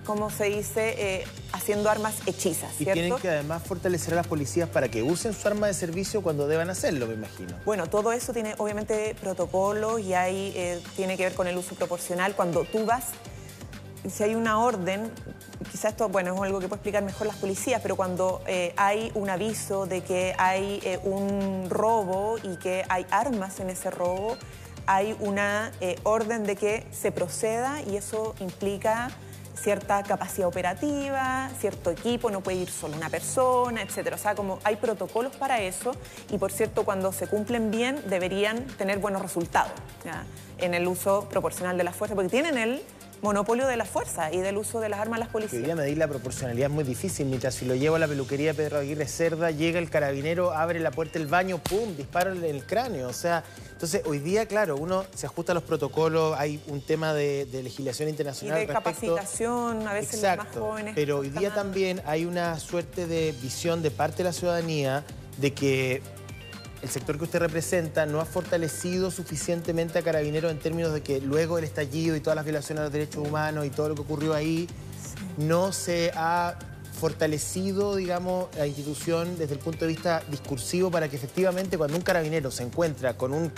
[0.05, 2.93] como se dice, eh, haciendo armas hechizas, Y ¿cierto?
[2.93, 6.47] tienen que además fortalecer a las policías para que usen su arma de servicio cuando
[6.47, 7.53] deban hacerlo, me imagino.
[7.65, 11.75] Bueno, todo eso tiene obviamente protocolos y ahí eh, tiene que ver con el uso
[11.75, 12.35] proporcional.
[12.35, 13.05] Cuando tú vas,
[14.09, 15.11] si hay una orden,
[15.71, 19.11] quizás esto, bueno, es algo que puede explicar mejor las policías, pero cuando eh, hay
[19.15, 24.37] un aviso de que hay un robo y que hay armas en ese robo,
[24.85, 25.71] hay una
[26.03, 29.09] orden de que se proceda y eso implica
[29.63, 34.17] cierta capacidad operativa, cierto equipo, no puede ir solo una persona, etcétera.
[34.17, 35.95] O sea, como hay protocolos para eso
[36.29, 39.71] y por cierto, cuando se cumplen bien, deberían tener buenos resultados
[40.57, 42.83] en el uso proporcional de la fuerza, porque tienen el
[43.23, 45.59] monopolio de la fuerza y del uso de las armas las Que policías.
[45.61, 47.25] hoy día medir la proporcionalidad es muy difícil.
[47.27, 50.79] Mientras si lo llevo a la peluquería de Pedro Aguirre Cerda, llega el carabinero, abre
[50.81, 51.95] la puerta del baño, ¡pum!
[51.95, 53.07] dispara en el cráneo.
[53.07, 57.13] O sea, entonces hoy día, claro, uno se ajusta a los protocolos, hay un tema
[57.13, 58.59] de, de legislación Y internacional.
[58.59, 60.91] de respecto- capacitación, a veces los más Exacto, jóvenes.
[60.93, 65.03] pero hoy día también hay una suerte de visión de parte de la ciudadanía
[65.37, 66.01] de que
[66.83, 71.21] el sector que usted representa no ha fortalecido suficientemente a Carabineros en términos de que
[71.21, 74.01] luego del estallido y todas las violaciones a los derechos humanos y todo lo que
[74.01, 74.67] ocurrió ahí,
[75.37, 76.59] no se ha
[76.99, 82.03] fortalecido, digamos, la institución desde el punto de vista discursivo para que efectivamente cuando un
[82.03, 83.51] carabinero se encuentra con un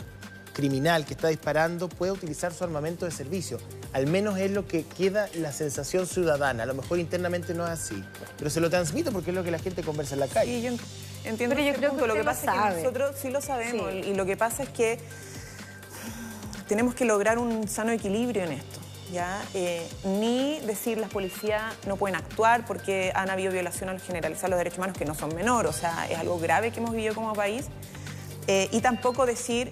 [0.54, 3.58] criminal que está disparando pueda utilizar su armamento de servicio.
[3.92, 6.64] Al menos es lo que queda la sensación ciudadana.
[6.64, 8.04] A lo mejor internamente no es así,
[8.38, 10.56] pero se lo transmito porque es lo que la gente conversa en la calle.
[10.56, 10.72] Sí, yo
[11.26, 12.08] entiendo Pero yo creo que punto.
[12.08, 14.10] Lo que lo pasa es que nosotros sí lo sabemos Sí.
[14.10, 15.00] y lo que pasa es que
[16.68, 18.80] tenemos que lograr un sano equilibrio en esto.
[19.12, 19.42] ¿ya?
[19.54, 24.58] Eh, ni decir las policías no pueden actuar porque han habido violación al generalizar los
[24.58, 27.34] derechos humanos que no son menores, o sea, es algo grave que hemos vivido como
[27.34, 27.68] país.
[28.48, 29.72] Eh, y tampoco decir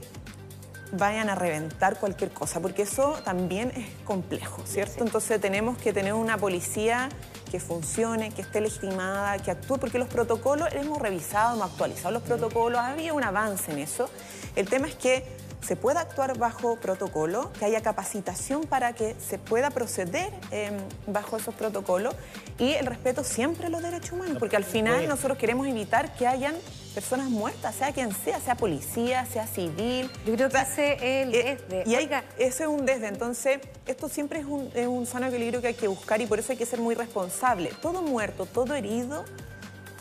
[0.92, 5.04] vayan a reventar cualquier cosa, porque eso también es complejo, ¿cierto?
[5.04, 7.10] Entonces tenemos que tener una policía
[7.54, 12.24] que funcione, que esté legitimada, que actúe, porque los protocolos hemos revisado, hemos actualizado los
[12.24, 14.10] protocolos, ha habido un avance en eso.
[14.56, 15.24] El tema es que
[15.62, 20.72] se pueda actuar bajo protocolo, que haya capacitación para que se pueda proceder eh,
[21.06, 22.16] bajo esos protocolos
[22.58, 26.26] y el respeto siempre a los derechos humanos, porque al final nosotros queremos evitar que
[26.26, 26.56] hayan
[26.94, 30.10] personas muertas, sea quien sea, sea policía, sea civil.
[30.26, 31.82] Yo creo que ese es el desde.
[31.82, 33.08] Eh, Y hay, ese es un desde.
[33.08, 36.40] Entonces, esto siempre es un, es un sano equilibrio que hay que buscar y por
[36.40, 37.72] eso hay que ser muy responsable.
[37.82, 39.26] Todo muerto, todo herido,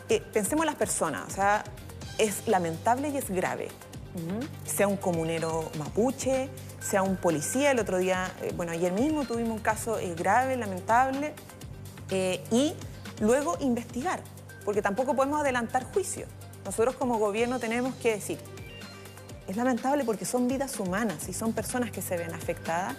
[0.09, 1.25] eh, pensemos en las personas.
[1.27, 1.65] O sea,
[2.19, 3.69] es lamentable y es grave.
[4.67, 6.51] Sea un comunero mapuche,
[6.81, 7.71] sea un policía.
[7.71, 11.35] El otro día, eh, bueno, ayer mismo tuvimos un caso eh, grave, lamentable.
[12.51, 12.75] y
[13.21, 14.21] luego investigar,
[14.67, 16.27] porque tampoco podemos adelantar juicio.
[16.65, 18.39] Nosotros como gobierno tenemos que decir,
[19.49, 22.95] es lamentable porque son vidas humanas y son personas que se ven afectadas.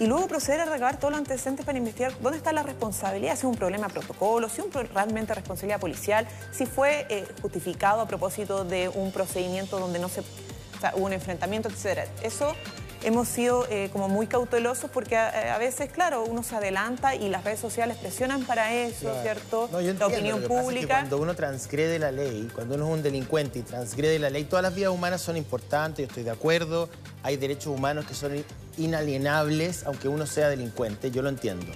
[0.00, 3.40] Y luego proceder a recabar todos los antecedentes para investigar dónde está la responsabilidad, si
[3.40, 8.06] es un problema de protocolo, si es realmente responsabilidad policial, si fue eh, justificado a
[8.06, 12.08] propósito de un procedimiento donde no se, o sea, hubo un enfrentamiento, etc.
[12.22, 12.54] Eso
[13.02, 17.28] hemos sido eh, como muy cautelosos porque a, a veces, claro, uno se adelanta y
[17.28, 19.22] las redes sociales presionan para eso, Claro.
[19.22, 19.68] ¿cierto?
[19.72, 20.94] No, yo la opinión lo que pasa es que pública.
[21.00, 24.62] cuando uno transgrede la ley, cuando uno es un delincuente y transgrede la ley, todas
[24.62, 26.88] las vidas humanas son importantes, yo estoy de acuerdo.
[27.22, 28.44] Hay derechos humanos que son
[28.76, 31.66] inalienables, aunque uno sea delincuente, yo lo entiendo.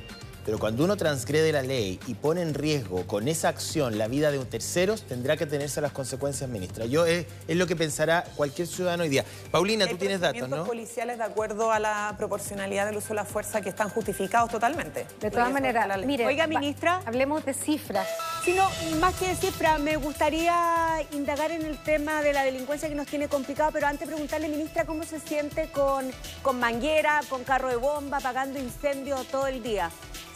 [0.44, 4.32] Pero cuando uno transgrede la ley y pone en riesgo con esa acción la vida
[4.32, 6.84] de un tercero, tendrá que tenerse las consecuencias, ministra.
[6.86, 9.24] Yo es, es lo que pensará cualquier ciudadano hoy día.
[9.52, 10.64] Paulina, tú tienes datos, ¿no?
[10.64, 15.06] policiales de acuerdo a la proporcionalidad del uso de la fuerza que están justificados totalmente.
[15.20, 17.02] De todas maneras, mire, Oiga, va- ministra.
[17.06, 18.08] hablemos de cifras.
[18.44, 22.94] Sino, más que de cifra, me gustaría indagar en el tema de la delincuencia que
[22.96, 26.10] nos tiene complicado, pero antes preguntarle, ministra, cómo se siente con,
[26.42, 29.90] con manguera, con carro de bomba, apagando incendios todo el día.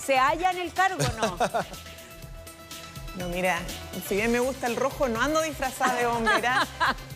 [0.07, 1.37] ¿Se halla en el cargo o no?
[3.17, 3.63] No, mira,
[4.07, 6.67] si bien me gusta el rojo, no ando disfrazada de bombera.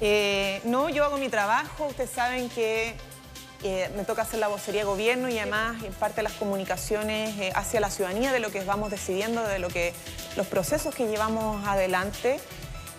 [0.01, 1.89] Eh, no, yo hago mi trabajo.
[1.89, 2.97] Ustedes saben que
[3.63, 7.53] eh, me toca hacer la vocería de gobierno y además en parte las comunicaciones eh,
[7.55, 9.93] hacia la ciudadanía de lo que vamos decidiendo, de lo que
[10.37, 12.41] los procesos que llevamos adelante.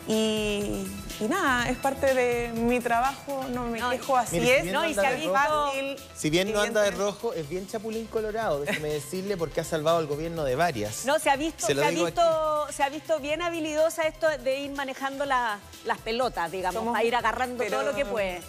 [0.08, 0.88] Y,
[1.20, 4.74] y nada, es parte de mi trabajo, no me quejo, así Mire, si es.
[4.74, 5.96] No, no y se ha de visto rojo, fácil.
[6.16, 10.00] Si bien no anda de rojo, es bien chapulín colorado, déjeme decirle, porque ha salvado
[10.00, 11.06] al gobierno de varias.
[11.06, 14.72] No, se ha visto, Se ha visto, se ha visto bien habilidosa esto de ir
[14.72, 18.42] manejando la- las pelotas, digamos, Somos- a ir agarrando pero- todo lo que puede.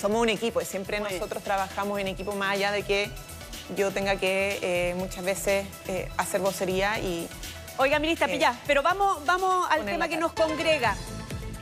[0.00, 3.08] Somos un equipo y siempre nosotros trabajamos en equipo más allá de que
[3.76, 7.28] yo tenga que eh, muchas veces eh, hacer vocería y...
[7.78, 10.96] Oiga, ministra Eh, Pillá, pero vamos, vamos al poner tema que nos congrega.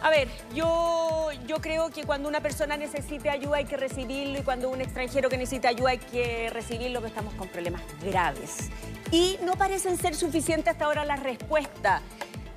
[0.00, 4.42] A ver, yo, yo creo que cuando una persona necesite ayuda hay que recibirlo y
[4.42, 8.70] cuando un extranjero que necesita ayuda hay que recibirlo, que estamos con problemas graves.
[9.10, 12.00] Y no parecen ser suficientes hasta ahora las respuestas.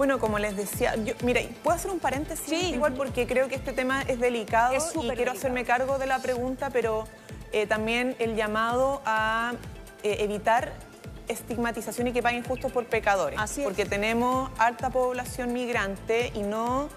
[0.00, 2.50] Bueno, como les decía, yo, mira, ¿puedo hacer un paréntesis?
[2.50, 5.36] Igual porque creo que este tema es delicado Es y quiero delicado.
[5.36, 7.04] hacerme cargo de la pregunta, pero
[7.52, 9.52] eh, también el llamado a
[10.02, 10.72] eh, evitar
[11.28, 13.38] estigmatización y que paguen justos por pecadores.
[13.62, 16.88] Porque tenemos alta población migrante y no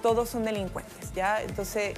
[0.00, 1.42] todos son delincuentes, ¿ya?
[1.42, 1.92] Entonces,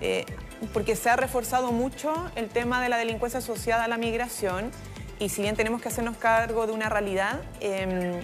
[0.00, 0.26] eh,
[0.72, 4.72] porque se ha reforzado mucho el tema de la delincuencia asociada a la migración
[5.20, 8.20] y si bien tenemos que hacernos cargo de una realidad, em,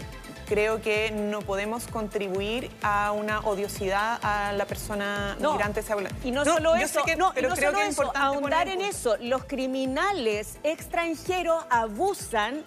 [0.53, 5.83] creo que no podemos contribuir a una odiosidad a la persona No, migrante.
[6.25, 8.27] Y no, No, solo eso, que- no, pero no creo solo que es eso, importante
[8.37, 9.17] ahondar en eso.
[9.19, 12.63] Los criminales extranjeros abusan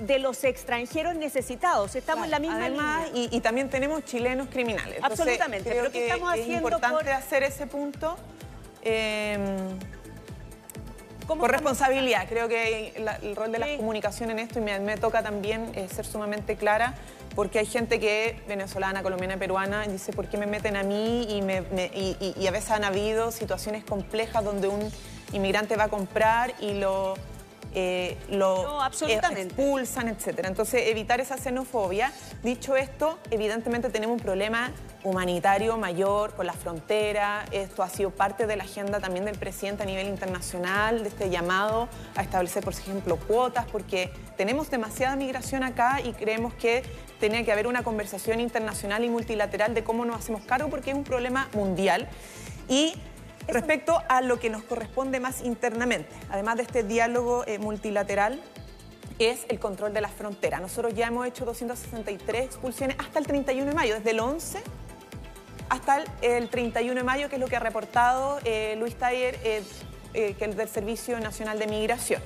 [0.00, 1.94] de los extranjeros necesitados.
[1.94, 3.28] Estamos en la misma Además, línea.
[3.30, 4.96] y, y también tenemos chilenos criminales.
[4.96, 8.16] Entonces, Absolutamente, creo pero ¿qué que estamos es haciendo importante por- hacer ese punto.
[8.82, 9.38] eh,
[11.26, 14.78] ¿Cómo por responsabilidad, creo que la- el rol de la comunicación en esto y me,
[14.78, 16.94] me toca también eh, ser sumamente clara
[17.36, 21.26] porque hay gente que venezolana, colombiana, peruana y dice ¿por qué me meten a mí?
[21.30, 24.90] Y, me- me- y- y- y a veces han habido situaciones complejas donde un
[25.32, 27.14] inmigrante va a comprar y lo,
[27.74, 29.42] eh, lo No, absolutamente.
[29.42, 30.48] expulsan, etcétera.
[30.48, 32.10] Entonces, evitar esa xenofobia.
[32.42, 34.72] Dicho esto, evidentemente tenemos un problema
[35.06, 37.44] humanitario mayor con la frontera.
[37.52, 41.30] Esto ha sido parte de la agenda también del presidente a nivel internacional, de este
[41.30, 46.82] llamado a establecer, por ejemplo, cuotas, porque tenemos demasiada migración acá y creemos que
[47.20, 50.96] tenía que haber una conversación internacional y multilateral de cómo nos hacemos cargo, porque es
[50.96, 52.08] un problema mundial.
[52.68, 52.94] Y
[53.46, 58.42] respecto a lo que nos corresponde más internamente, además de este diálogo eh, multilateral,
[59.20, 60.60] es el control de las fronteras.
[60.60, 64.62] Nosotros ya hemos hecho 263 expulsiones hasta el 31 de mayo, desde el 11
[65.68, 69.38] hasta el, el 31 de mayo, que es lo que ha reportado eh, Luis Taller,
[69.42, 69.62] eh,
[70.14, 72.22] eh, que es del Servicio Nacional de Migración.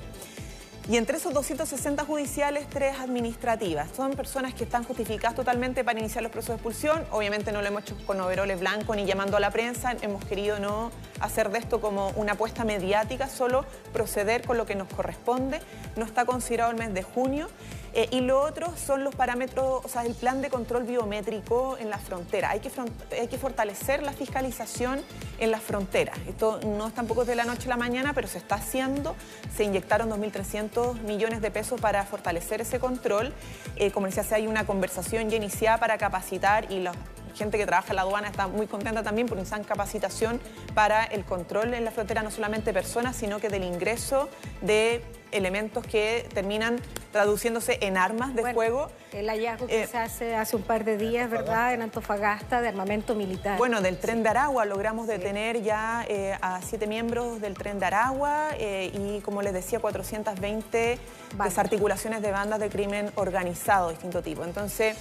[0.89, 3.89] Y entre esos 260 judiciales, tres administrativas.
[3.95, 7.05] Son personas que están justificadas totalmente para iniciar los procesos de expulsión.
[7.11, 9.95] Obviamente no lo hemos hecho con overoles blancos ni llamando a la prensa.
[10.01, 13.63] Hemos querido no hacer de esto como una apuesta mediática, solo
[13.93, 15.61] proceder con lo que nos corresponde.
[15.95, 17.47] No está considerado el mes de junio.
[17.93, 21.89] Eh, y lo otro son los parámetros, o sea, el plan de control biométrico en
[21.89, 22.51] la frontera.
[22.51, 25.01] Hay que, fortalecer la fiscalización
[25.39, 26.17] en las fronteras.
[26.27, 29.15] Esto no es tampoco de la noche a la mañana, pero se está haciendo.
[29.55, 33.33] Se inyectaron 2.300 500 millones de pesos para fortalecer ese control.
[33.75, 36.93] Eh, como decía, hay una conversación ya iniciada para capacitar y la
[37.35, 40.41] gente que trabaja en la aduana está muy contenta también porque necesitan capacitación
[40.73, 44.29] para el control en la frontera, no solamente personas, sino que del ingreso
[44.61, 45.01] de
[45.31, 46.79] elementos que terminan
[47.11, 48.89] traduciéndose en armas de fuego.
[49.11, 52.69] El hallazgo que Eh, se hace hace un par de días, ¿verdad?, en Antofagasta, de
[52.69, 53.57] armamento militar.
[53.57, 57.85] Bueno, del tren de Aragua logramos detener ya eh, a siete miembros del tren de
[57.85, 60.97] Aragua eh, y, como les decía, 420
[61.43, 64.43] desarticulaciones de bandas de crimen organizado de distinto tipo.
[64.45, 64.95] Entonces,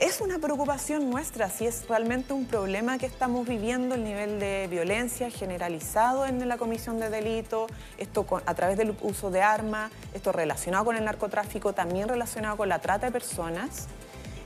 [0.00, 4.66] es una preocupación nuestra, si es realmente un problema que estamos viviendo, el nivel de
[4.70, 7.66] violencia generalizado en la comisión de delito,
[7.98, 12.56] esto con- a través del uso de armas, esto relacionado con el narcotráfico, también relacionado
[12.56, 13.88] con la trata de personas,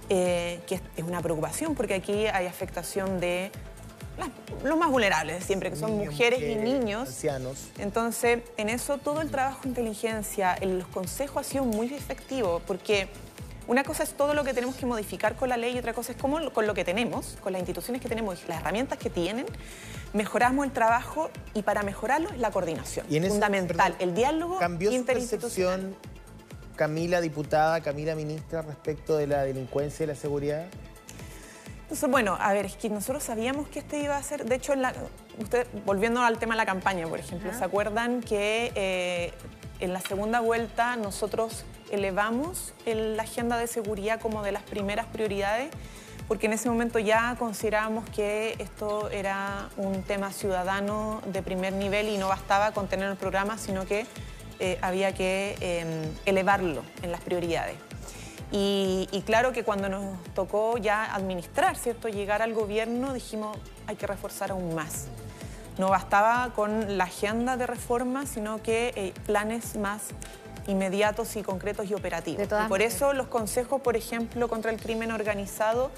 [0.08, 3.52] eh, que es, es una preocupación porque aquí hay afectación de
[4.18, 4.28] las-
[4.64, 7.08] los más vulnerables siempre, que son Niños, mujeres y niños.
[7.08, 7.68] Ancianos.
[7.78, 12.60] Entonces, en eso todo el trabajo de inteligencia, en los consejos ha sido muy efectivo,
[12.66, 13.08] porque
[13.66, 16.12] una cosa es todo lo que tenemos que modificar con la ley y otra cosa
[16.12, 19.10] es cómo con lo que tenemos, con las instituciones que tenemos y las herramientas que
[19.10, 19.46] tienen,
[20.12, 23.06] mejoramos el trabajo y para mejorarlo es la coordinación.
[23.08, 25.80] Y en ese- Fundamental, el diálogo ¿Cambió interinstitucional.
[25.80, 26.14] percepción,
[26.76, 30.66] Camila, diputada, Camila, ministra, respecto de la delincuencia y la seguridad?
[31.82, 34.72] Entonces, bueno, a ver, es que nosotros sabíamos que este iba a ser, de hecho,
[34.72, 34.92] en la,
[35.38, 39.32] usted, volviendo al tema de la campaña, por ejemplo, ¿se acuerdan que eh,
[39.80, 45.06] en la segunda vuelta nosotros elevamos el- la agenda de seguridad como de las primeras
[45.06, 45.70] prioridades?
[46.28, 52.08] Porque en ese momento ya considerábamos que esto era un tema ciudadano de primer nivel
[52.08, 54.06] y no bastaba con tener el programa, sino que
[54.60, 57.76] eh, había que eh, elevarlo en las prioridades.
[58.52, 62.08] Y, y claro que cuando nos tocó ya administrar, ¿cierto?
[62.08, 65.08] Llegar al gobierno, dijimos, hay que reforzar aún más.
[65.78, 70.02] No bastaba con la agenda de reforma, sino que eh, planes más
[70.66, 72.48] inmediatos y concretos y operativos.
[72.48, 72.94] todas Y por maneras.
[72.94, 75.90] eso los consejos, por ejemplo, contra el crimen organizado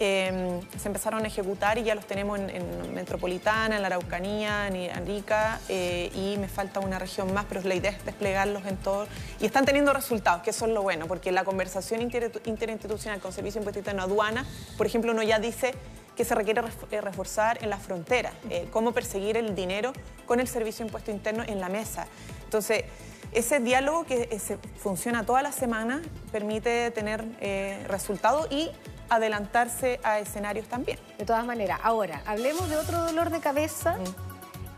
[0.00, 4.66] eh, se empezaron a ejecutar y ya los tenemos en, en Metropolitana, en la Araucanía,
[4.66, 8.76] en Arica eh, y me falta una región más, pero la idea es desplegarlos en
[8.76, 9.06] todo.
[9.40, 13.32] Y están teniendo resultados, que eso es lo bueno, porque la conversación inter- interinstitucional con
[13.32, 14.44] Servicio de Impuesto Interno Aduana,
[14.76, 15.74] por ejemplo, uno ya dice
[16.16, 19.92] que se requiere eh, reforzar en las fronteras, eh, cómo perseguir el dinero
[20.26, 22.06] con el Servicio de Impuesto Interno en la mesa.
[22.44, 22.84] Entonces,
[23.32, 28.70] ese diálogo que eh, se- funciona toda la semana permite tener eh, resultados y
[29.08, 30.98] adelantarse a escenarios también.
[31.18, 31.80] De todas maneras.
[31.82, 33.96] Ahora, hablemos de otro dolor de cabeza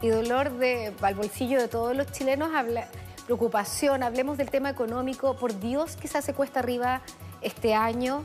[0.00, 2.50] y dolor de, al bolsillo de todos los chilenos.
[2.54, 2.88] Habla,
[3.26, 5.36] preocupación, hablemos del tema económico.
[5.36, 7.02] Por Dios, quizás se cuesta arriba
[7.40, 8.24] este año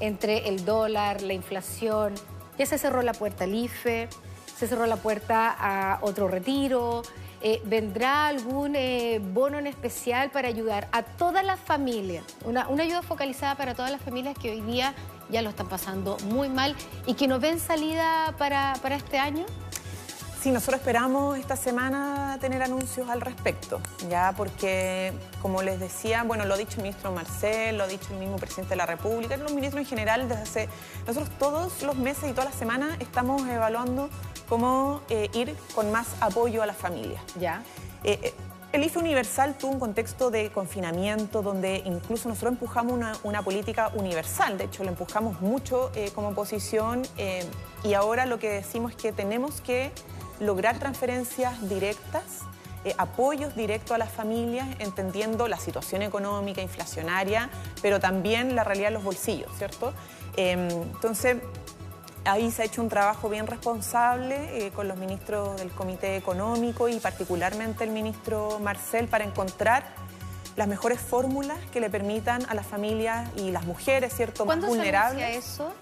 [0.00, 2.14] entre el dólar, la inflación.
[2.58, 4.08] Ya se cerró la puerta al IFE,
[4.56, 7.02] se cerró la puerta a otro retiro.
[7.40, 12.24] Eh, ¿Vendrá algún eh, bono en especial para ayudar a todas las familias?
[12.44, 14.94] Una, una ayuda focalizada para todas las familias que hoy día
[15.28, 16.74] ya lo están pasando muy mal
[17.06, 19.44] y que no ven salida para, para este año?
[20.44, 23.80] Sí, nosotros esperamos esta semana tener anuncios al respecto,
[24.10, 28.12] ya porque, como les decía, bueno, lo ha dicho el ministro Marcel, lo ha dicho
[28.12, 30.68] el mismo presidente de la República, los ministros en general, desde hace.
[31.06, 34.10] Nosotros todos los meses y todas las semanas estamos evaluando
[34.46, 37.22] cómo eh, ir con más apoyo a las familias.
[37.40, 37.62] Ya.
[38.02, 38.34] Eh, eh,
[38.74, 43.92] el IFE Universal tuvo un contexto de confinamiento donde incluso nosotros empujamos una, una política
[43.94, 47.44] universal, de hecho lo empujamos mucho eh, como oposición eh,
[47.84, 49.92] y ahora lo que decimos es que tenemos que
[50.40, 52.40] lograr transferencias directas,
[52.84, 58.88] eh, apoyos directos a las familias, entendiendo la situación económica, inflacionaria, pero también la realidad
[58.88, 59.92] de los bolsillos, ¿cierto?
[60.36, 61.38] Eh, entonces,
[62.26, 66.88] Ahí se ha hecho un trabajo bien responsable eh, con los ministros del Comité Económico
[66.88, 69.84] y particularmente el ministro Marcel para encontrar
[70.56, 74.68] las mejores fórmulas que le permitan a las familias y las mujeres, ¿cierto?, más ¿Cuándo
[74.68, 75.22] se vulnerables.
[75.22, 75.72] anuncia eso?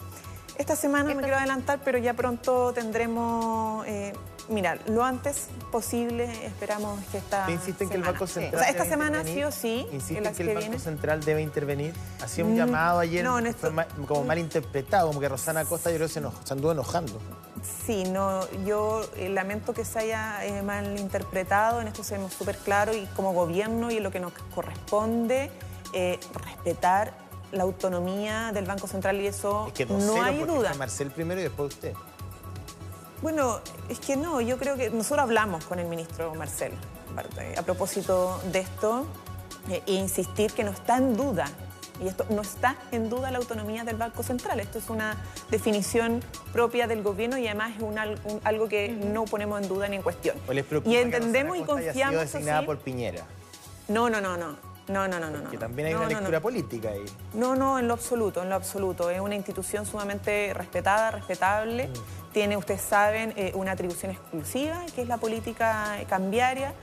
[0.58, 4.12] Esta semana me quiero adelantar, pero ya pronto tendremos, eh,
[4.52, 8.12] mira, lo antes posible, esperamos que esta ¿Te insisten que el semana.
[8.12, 8.32] Banco Sí.
[8.34, 10.80] Central O sea, esta semana sí o sí, en ¿Insisten que que, el Banco vienen.
[10.80, 11.94] Central debe intervenir?
[12.22, 13.38] Hacía un Mm, llamado ayer, no,
[13.72, 16.72] ma- como mal interpretado, como que Rosana Costa yo creo que se, eno- se anduvo
[16.72, 17.18] enojando.
[17.86, 22.96] Sí, no, yo eh, lamento que se haya eh, malinterpretado, en esto seamos súper claros
[22.96, 25.50] y como gobierno y en lo que nos corresponde,
[25.92, 27.14] eh, respetar
[27.52, 30.72] la autonomía del Banco Central y eso Es que no cero, hay duda.
[30.74, 31.92] Marcel primero y después usted.
[33.22, 36.72] Bueno, es que no, yo creo que nosotros hablamos con el ministro Marcel
[37.56, 39.06] a propósito de esto
[39.70, 41.44] eh, e insistir que no está en duda,
[42.02, 45.16] y esto no está en duda la autonomía del Banco Central, esto es una
[45.50, 46.20] definición
[46.52, 49.86] propia del gobierno y además es un al- un- algo que no ponemos en duda
[49.88, 50.36] ni en cuestión.
[50.48, 52.66] ¿O les preocupa Y que entendemos y Rosana Costa haya confiamos, sido designada sí.
[52.66, 53.24] por Piñera?
[53.88, 54.56] No, no, no, no.
[54.92, 55.48] No, no, no, no.
[55.50, 55.60] Que no.
[55.60, 57.04] también hay No, una no, lectura política ahí.
[57.34, 59.10] No, no, en lo absoluto, en lo absoluto.
[59.10, 61.88] Es una institución sumamente respetada, respetable.
[61.88, 62.32] Mm.
[62.32, 66.74] Tiene, ustedes saben, eh, una atribución exclusiva, que es la política cambiaria.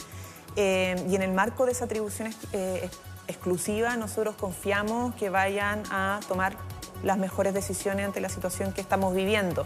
[0.56, 5.84] Eh, y en el marco de esa atribución eh, ex- exclusiva, nosotros confiamos que vayan
[5.92, 6.56] a tomar
[7.04, 9.66] las mejores decisiones ante la situación que estamos viviendo.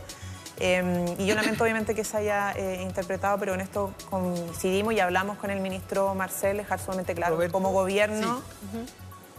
[0.59, 4.99] Eh, y yo lamento obviamente que se haya eh, interpretado, pero en esto coincidimos y
[4.99, 8.41] hablamos con el ministro Marcel, dejar sumamente claro como gobierno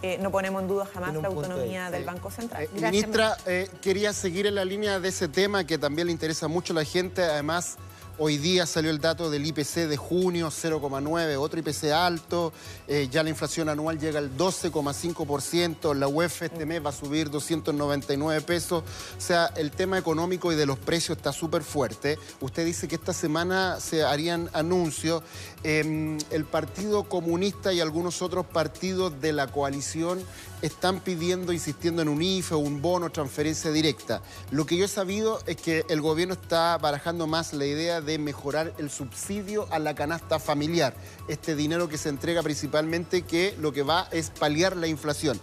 [0.05, 2.07] eh, no ponemos en duda jamás la autonomía del sí.
[2.07, 2.65] Banco Central.
[2.65, 6.47] Eh, Ministra, eh, quería seguir en la línea de ese tema que también le interesa
[6.47, 7.23] mucho a la gente.
[7.23, 7.79] Además,
[8.19, 12.53] hoy día salió el dato del IPC de junio, 0,9, otro IPC alto.
[12.87, 15.95] Eh, ya la inflación anual llega al 12,5%.
[15.95, 18.83] La UEF este mes va a subir 299 pesos.
[19.17, 22.19] O sea, el tema económico y de los precios está súper fuerte.
[22.41, 25.23] Usted dice que esta semana se harían anuncios.
[25.63, 30.23] Eh, el Partido Comunista y algunos otros partidos de la coalición
[30.65, 34.23] están pidiendo, insistiendo en un IFE, un bono, transferencia directa.
[34.51, 38.19] Lo que yo he sabido es que el gobierno está barajando más la idea de
[38.19, 40.95] mejorar el subsidio a la canasta familiar.
[41.29, 45.39] Este dinero que se entrega principalmente que lo que va es paliar la inflación.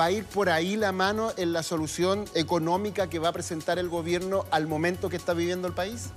[0.00, 3.78] ¿Va a ir por ahí la mano en la solución económica que va a presentar
[3.78, 6.08] el gobierno al momento que está viviendo el país?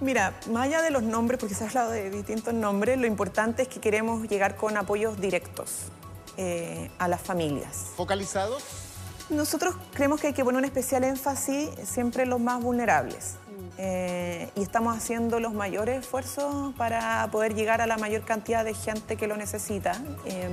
[0.00, 3.62] Mira, más allá de los nombres, porque se ha hablado de distintos nombres, lo importante
[3.62, 5.92] es que queremos llegar con apoyos directos
[6.36, 7.86] eh, a las familias.
[7.96, 8.62] ¿Focalizados?
[9.30, 13.36] Nosotros creemos que hay que poner un especial énfasis siempre en los más vulnerables.
[13.78, 18.74] Eh, y estamos haciendo los mayores esfuerzos para poder llegar a la mayor cantidad de
[18.74, 19.92] gente que lo necesita.
[20.26, 20.48] Eh,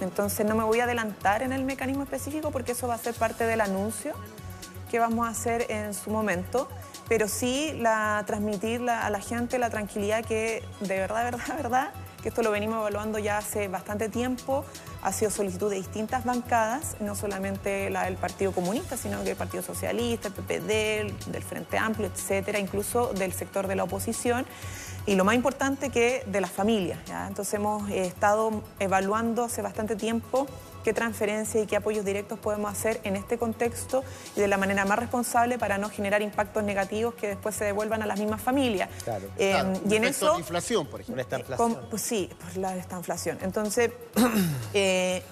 [0.00, 3.14] entonces no me voy a adelantar en el mecanismo específico porque eso va a ser
[3.14, 4.14] parte del anuncio
[4.90, 6.68] que vamos a hacer en su momento,
[7.08, 11.90] pero sí la, transmitir la- a la gente la tranquilidad que de verdad, verdad, verdad,
[12.22, 14.64] que esto lo venimos evaluando ya hace bastante tiempo,
[15.06, 19.36] ha sido solicitud de distintas bancadas, no solamente la del Partido Comunista, sino que el
[19.36, 24.44] Partido Socialista, el PPD, el del Frente Amplio, etcétera, incluso del sector de la oposición.
[25.06, 26.98] Y lo más importante que de las familias.
[27.06, 27.28] ¿ya?
[27.28, 30.48] Entonces hemos eh, estado evaluando hace bastante tiempo
[30.86, 34.04] qué transferencias y qué apoyos directos podemos hacer en este contexto
[34.36, 38.02] y de la manera más responsable para no generar impactos negativos que después se devuelvan
[38.02, 38.88] a las mismas familias.
[39.02, 39.26] Claro.
[39.36, 40.34] Eh, Claro, y en eso...
[40.34, 41.56] de inflación, por ejemplo.
[41.56, 43.36] Con- pues sí, por la esta inflación.
[43.42, 43.90] Entonces,
[44.74, 45.24] eh,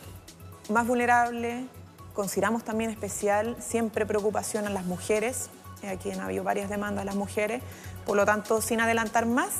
[0.70, 1.66] más vulnerable,
[2.14, 5.50] consideramos también especial siempre preocupación a las mujeres.
[5.84, 7.62] Eh, Aquí han habido varias demandas a las mujeres.
[8.04, 9.50] Por lo tanto, sin adelantar más,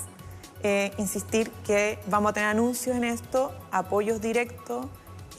[0.65, 4.87] eh, insistir que vamos a tener anuncios en esto, apoyos directos.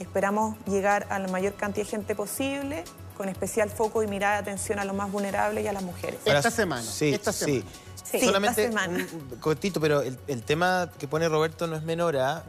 [0.00, 2.84] Esperamos llegar a la mayor cantidad de gente posible,
[3.16, 6.20] con especial foco y mirada de atención a los más vulnerables y a las mujeres.
[6.26, 6.40] Ahora,
[6.82, 7.12] Sí,
[7.46, 7.64] sí.
[8.18, 9.06] Sí, Solamente esta semana.
[9.12, 12.44] un- cortito, pero el, el tema que pone Roberto no es menor a...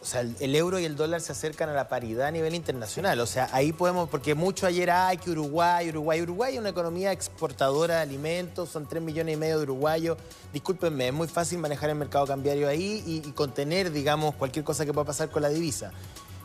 [0.00, 2.54] O sea, el, el euro y el dólar se acercan a la paridad a nivel
[2.56, 3.20] internacional.
[3.20, 7.12] O sea, ahí podemos, porque mucho ayer, ay, que Uruguay, Uruguay, Uruguay es una economía
[7.12, 10.18] exportadora de alimentos, son 3 millones y medio de uruguayos.
[10.52, 14.84] Discúlpenme, es muy fácil manejar el mercado cambiario ahí y, y contener, digamos, cualquier cosa
[14.84, 15.92] que pueda pasar con la divisa.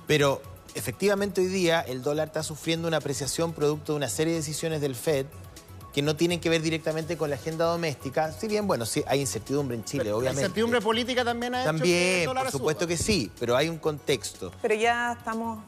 [0.08, 0.41] Pero
[0.74, 4.82] efectivamente hoy día el dólar está sufriendo una apreciación producto de una serie de decisiones
[4.82, 5.26] del FED
[5.93, 8.32] que no tienen que ver directamente con la agenda doméstica.
[8.32, 10.41] Si bien, bueno, sí hay incertidumbre en Chile, obviamente.
[10.41, 12.60] incertidumbre política también ha hecho que el También, dólar por suba.
[12.60, 14.51] supuesto que sí, pero hay un contexto.
[14.62, 15.64] Pero ya estamos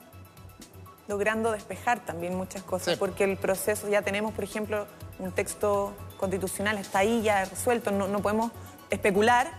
[1.07, 4.85] logrando despejar también muchas cosas, porque el proceso, ya tenemos, por ejemplo,
[5.17, 8.51] un texto constitucional, está ahí ya resuelto, no, no podemos
[8.91, 9.51] especular,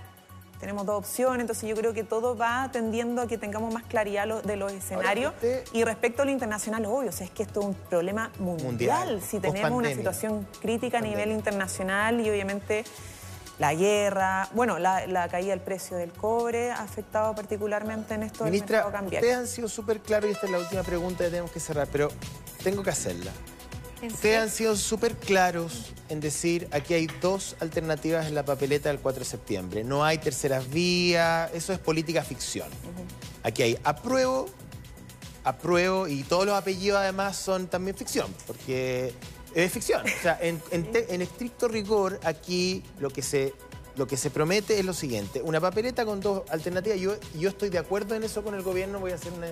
[0.60, 4.26] tenemos dos opciones, entonces yo creo que todo va tendiendo a que tengamos más claridad
[4.26, 5.32] lo- de los escenarios.
[5.72, 8.64] Y respecto a lo internacional, obvio, o sea, es que esto es un problema mundial,
[8.70, 12.84] Mundial, si tenemos una situación crítica a nivel internacional y obviamente
[13.58, 18.44] la guerra, bueno, la, la caída del precio del cobre ha afectado particularmente en esto
[18.44, 19.28] del Ministra, mercado cambiario.
[19.28, 21.86] ustedes han sido súper claros y esta es la última pregunta que tenemos que cerrar,
[21.92, 22.08] pero
[22.62, 23.30] tengo que hacerla.
[24.02, 28.98] Ustedes han sido súper claros en decir aquí hay dos alternativas en la papeleta del
[28.98, 29.84] 4 de septiembre.
[29.84, 32.68] No hay terceras vías, eso es política ficción.
[33.42, 34.46] Aquí hay apruebo,
[35.44, 39.12] apruebo y todos los apellidos además son también ficción, porque
[39.54, 40.04] es ficción.
[40.06, 43.54] O sea, en, en te- en estricto rigor aquí lo que se
[43.96, 46.98] lo que se promete es lo siguiente, una papeleta con dos alternativas.
[46.98, 49.48] Yo, yo estoy de acuerdo en eso con el gobierno, voy a hacer una,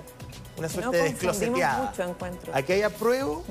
[0.57, 1.91] una No suerte de confundimos descloseteada.
[1.91, 2.53] mucho encuentro.
[2.55, 3.45] Aquí hay apruebo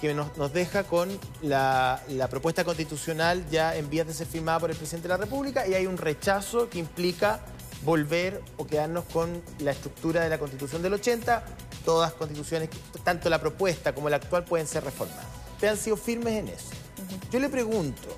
[0.00, 1.08] que nos, nos deja con
[1.42, 5.18] la, la propuesta constitucional ya en vías de ser firmada por el presidente de la
[5.18, 7.40] República y hay un rechazo que implica
[7.84, 11.44] volver o quedarnos con la estructura de la constitución del 80.
[11.84, 12.68] Todas constituciones,
[13.04, 15.24] tanto la propuesta como la actual, pueden ser reformadas.
[15.54, 16.68] Ustedes han sido firmes en eso.
[17.30, 18.08] Yo le pregunto,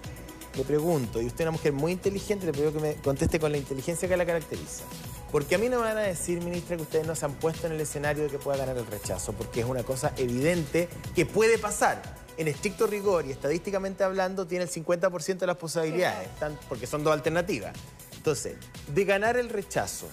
[0.56, 3.52] le pregunto, y usted es una mujer muy inteligente, le pido que me conteste con
[3.52, 4.84] la inteligencia que la caracteriza.
[5.32, 7.66] Porque a mí no me van a decir, ministra, que ustedes no se han puesto
[7.66, 11.24] en el escenario de que pueda ganar el rechazo, porque es una cosa evidente que
[11.24, 12.02] puede pasar.
[12.36, 16.28] En estricto rigor y estadísticamente hablando, tiene el 50% de las posibilidades,
[16.68, 17.74] porque son dos alternativas.
[18.14, 18.56] Entonces,
[18.94, 20.06] de ganar el rechazo,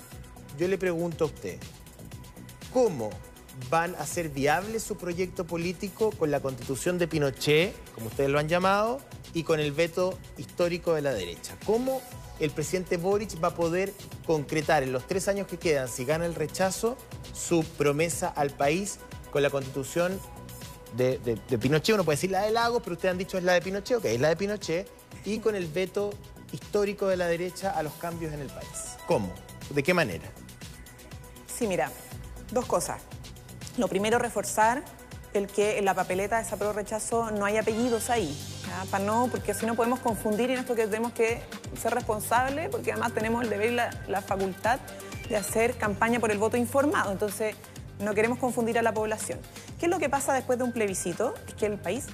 [0.58, 1.58] yo le pregunto a usted,
[2.74, 3.10] ¿cómo
[3.70, 8.40] van a hacer viable su proyecto político con la constitución de Pinochet, como ustedes lo
[8.40, 9.02] han llamado,
[9.34, 11.56] y con el veto histórico de la derecha?
[11.66, 12.02] ¿Cómo
[12.40, 13.94] el presidente Boric va a poder
[14.26, 16.98] concretar en los tres años que quedan, si gana el rechazo,
[17.34, 19.00] su promesa al país
[19.32, 20.20] con la constitución
[20.96, 21.20] de,
[21.60, 21.96] Pinochet?
[21.96, 24.06] Uno puede decir la de Lagos, pero ustedes han dicho es la de Pinochet, ok,
[24.06, 24.88] es la de Pinochet,
[25.26, 26.12] y con el veto
[26.52, 28.98] histórico de la derecha a los cambios en el país.
[29.06, 29.34] ¿Cómo?
[29.70, 30.30] ¿De qué manera?
[31.58, 31.92] Sí, mira,
[32.52, 33.02] dos cosas.
[33.78, 34.84] Lo primero, reforzar
[35.34, 38.36] el que en la papeleta de esa pro rechazo no hay apellidos ahí.
[38.86, 41.42] Para no, porque si no podemos confundir y no es porque tenemos que
[41.80, 44.80] ser responsables, porque además tenemos el deber y la, la facultad
[45.28, 47.12] de hacer campaña por el voto informado.
[47.12, 47.56] Entonces,
[48.00, 49.40] no queremos confundir a la población.
[49.80, 51.34] ¿Qué es lo que pasa después de un plebiscito?
[51.48, 52.06] Es que el país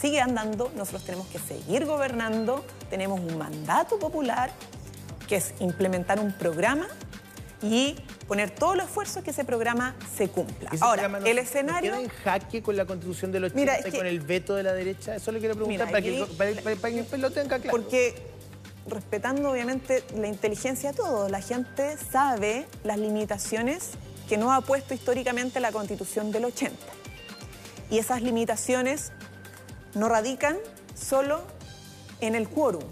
[0.00, 4.50] sigue andando, nosotros tenemos que seguir gobernando, tenemos un mandato popular,
[5.28, 6.86] que es implementar un programa
[7.66, 7.96] y
[8.28, 10.70] poner todos los esfuerzos que ese programa se cumpla.
[10.80, 11.92] Ahora, programa no- el escenario...
[11.92, 14.54] queda en jaque con la constitución del 80 Mira, es y que- con el veto
[14.54, 15.14] de la derecha?
[15.16, 16.26] Eso le quiero preguntar Mira, para, que,
[16.62, 17.70] para- para que lo tenga claro.
[17.76, 18.14] Porque
[18.88, 23.90] respetando obviamente la inteligencia de todos, la gente sabe las limitaciones
[24.28, 26.76] que nos ha puesto históricamente la constitución del 80.
[27.90, 29.12] Y esas limitaciones
[29.94, 30.56] no radican
[30.94, 31.42] solo
[32.20, 32.82] en el quórum.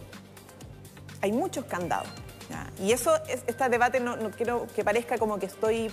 [1.21, 2.09] Hay muchos candados.
[2.51, 2.67] ¿Ya?
[2.83, 5.91] Y eso, es- este debate no, no quiero que parezca como que estoy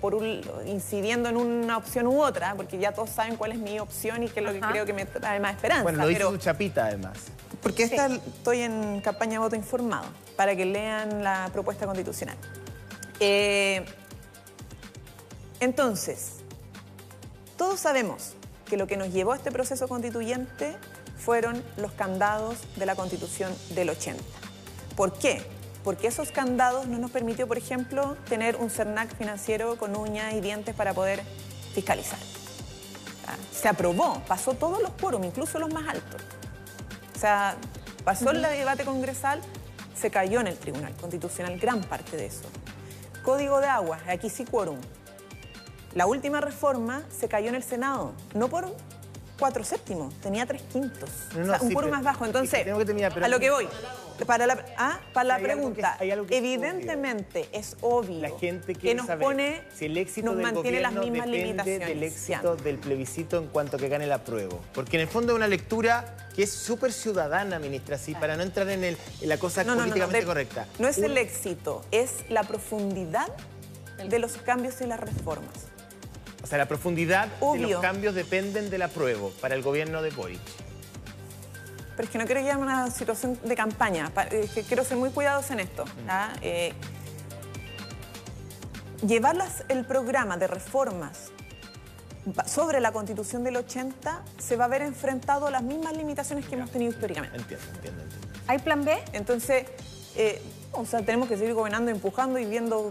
[0.00, 3.78] por un- incidiendo en una opción u otra, porque ya todos saben cuál es mi
[3.78, 5.84] opción y qué es lo que creo que me trae más esperanza.
[5.84, 7.18] Bueno, lo pero- su chapita además.
[7.62, 12.36] porque esta estoy en campaña de voto informado, para que lean la propuesta constitucional.
[13.20, 13.84] Eh,
[15.60, 16.38] entonces,
[17.56, 18.34] todos sabemos
[18.68, 20.76] que lo que nos llevó a este proceso constituyente
[21.18, 24.22] fueron los candados de la constitución del 80.
[24.96, 25.42] ¿Por qué?
[25.84, 30.40] Porque esos candados no nos permitió, por ejemplo, tener un CERNAC financiero con uñas y
[30.40, 31.22] dientes para poder
[31.74, 32.18] fiscalizar.
[33.26, 33.34] ¿Ah?
[33.52, 36.20] Se aprobó, pasó todos los quórum, incluso los más altos.
[37.16, 37.56] O sea,
[38.04, 39.40] pasó el debate congresal,
[40.00, 42.44] se cayó en el Tribunal Constitucional gran parte de eso.
[43.24, 44.78] Código de aguas, aquí sí quórum.
[45.94, 48.74] La última reforma se cayó en el Senado, no por
[49.38, 51.10] cuatro séptimos, tenía tres quintos.
[51.34, 52.24] No, o no, sea, un sí, quórum más bajo.
[52.24, 53.68] Entonces, tengo que terminar, pero- a lo que voy.
[54.26, 57.76] Para la, ah, para la Hay algo que- pregunta, hay algo que es evidentemente es
[57.80, 61.26] obvio, La gente que nos saber pone, si el éxito nos del mantiene las mismas
[61.26, 61.88] limitaciones.
[61.88, 64.60] del éxito del plebiscito en cuanto que gane el apruebo.
[64.74, 68.42] Porque en el fondo es una lectura que es súper ciudadana, ministra, así, para no
[68.42, 70.66] entrar en, el- en la cosa No, no, no, no, políticamente de- correcta.
[70.78, 73.28] No es Un- el éxito, es la profundidad
[74.08, 75.52] de los cambios y las reformas.
[76.42, 77.68] O sea, la profundidad de Obvio.
[77.68, 80.40] los cambios dependen del apruebo para el gobierno de Boric.
[81.96, 84.84] Pero es que no quiero llegar a una situación de campaña, pa- es que quiero
[84.84, 85.84] ser muy cuidadosa en esto.
[86.06, 86.32] ¿ya?
[86.42, 86.72] Eh,
[89.06, 91.30] llevar las- el programa de reformas
[92.46, 96.54] sobre la constitución del 80 se va a ver enfrentado a las mismas limitaciones que
[96.54, 97.36] hemos tenido históricamente.
[97.36, 98.28] Entiendo, entiendo, entiendo.
[98.46, 98.96] ¿Hay plan B?
[99.12, 99.66] Entonces,
[100.16, 100.40] eh,
[100.72, 102.88] o sea, tenemos que seguir gobernando, empujando y viendo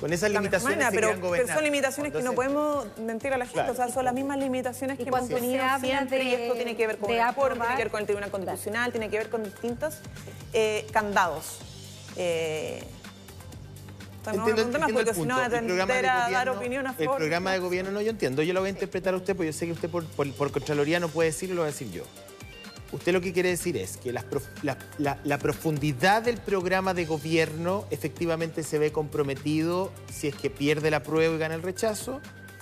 [0.00, 3.54] Con esas limitaciones manera, pero, pero son limitaciones que no podemos mentir a la gente,
[3.60, 3.72] Claro.
[3.72, 6.98] o sea, son las mismas limitaciones que hemos tenido siempre y esto tiene que ver
[6.98, 9.96] con el aprobar- tiene que ver con el Tribunal Constitucional, tiene que ver con distintos
[10.52, 11.58] eh, candados.
[12.16, 12.82] Eh,
[14.20, 15.56] o sea, no a Entiendo, entiendo el porque si no punto.
[15.56, 18.42] El programa de gobierno- opinión a El programa de gobierno no, yo entiendo.
[18.42, 20.52] Yo lo voy a interpretar a usted, porque yo sé que usted por, por- por
[20.52, 22.04] Contraloría no puede decirlo, lo voy a decir yo.
[22.92, 24.24] Usted lo que quiere decir es que la,
[24.62, 30.90] la- la profundidad del programa de gobierno efectivamente se ve comprometido si es que pierde
[30.90, 32.20] la prueba y gana el rechazo.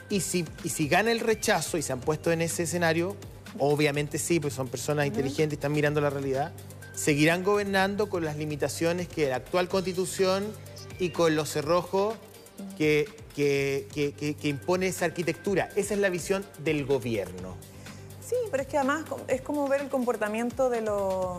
[0.08, 3.16] Y si, y si gana el rechazo y se han puesto en ese escenario,
[3.58, 6.52] obviamente sí, pues son personas inteligentes y están mirando la realidad,
[6.94, 10.44] seguirán gobernando con las limitaciones que la actual constitución
[10.98, 12.14] y con los cerrojos
[12.78, 13.86] que- que-
[14.40, 15.68] que impone esa arquitectura.
[15.76, 17.56] Esa es la visión del gobierno.
[18.28, 21.38] Sí, pero es que además es como ver el comportamiento de los...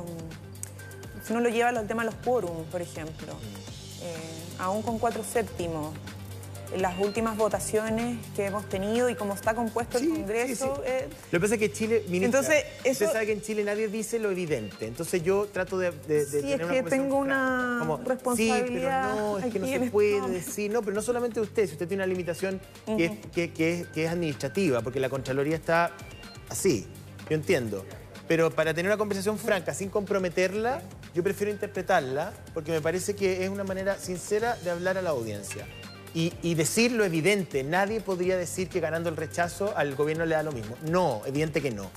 [1.25, 3.33] Si uno lo lleva al tema de los quórum, por ejemplo,
[4.01, 4.15] eh,
[4.59, 5.93] aún con cuatro séptimos,
[6.77, 10.81] las últimas votaciones que hemos tenido y cómo está compuesto el Congreso...
[10.85, 13.63] eh, Lo que pasa es que Chile, ministra, Entonces, usted eso- sabe que en Chile
[13.65, 14.85] nadie dice lo evidente.
[14.85, 18.67] Entonces yo trato de, de- de Sí, tener es una que tengo una como, responsabilidad
[18.67, 20.71] Sí, pero no, es que no se puede decir.
[20.71, 23.87] No, pero no solamente usted, si usted tiene una limitación que, es, que- que es,
[23.87, 25.91] que es administrativa, porque la Contraloría está
[26.49, 26.87] así,
[27.29, 27.85] yo entiendo.
[28.27, 30.81] Pero para tener una conversación franca, sin comprometerla,
[31.15, 35.11] yo prefiero interpretarla porque me parece que es una manera sincera de hablar a la
[35.11, 35.65] audiencia.
[36.13, 40.35] Y, y decir lo evidente, nadie podría decir que ganando el rechazo al gobierno le
[40.35, 40.75] da lo mismo.
[40.89, 41.89] No, evidente que no.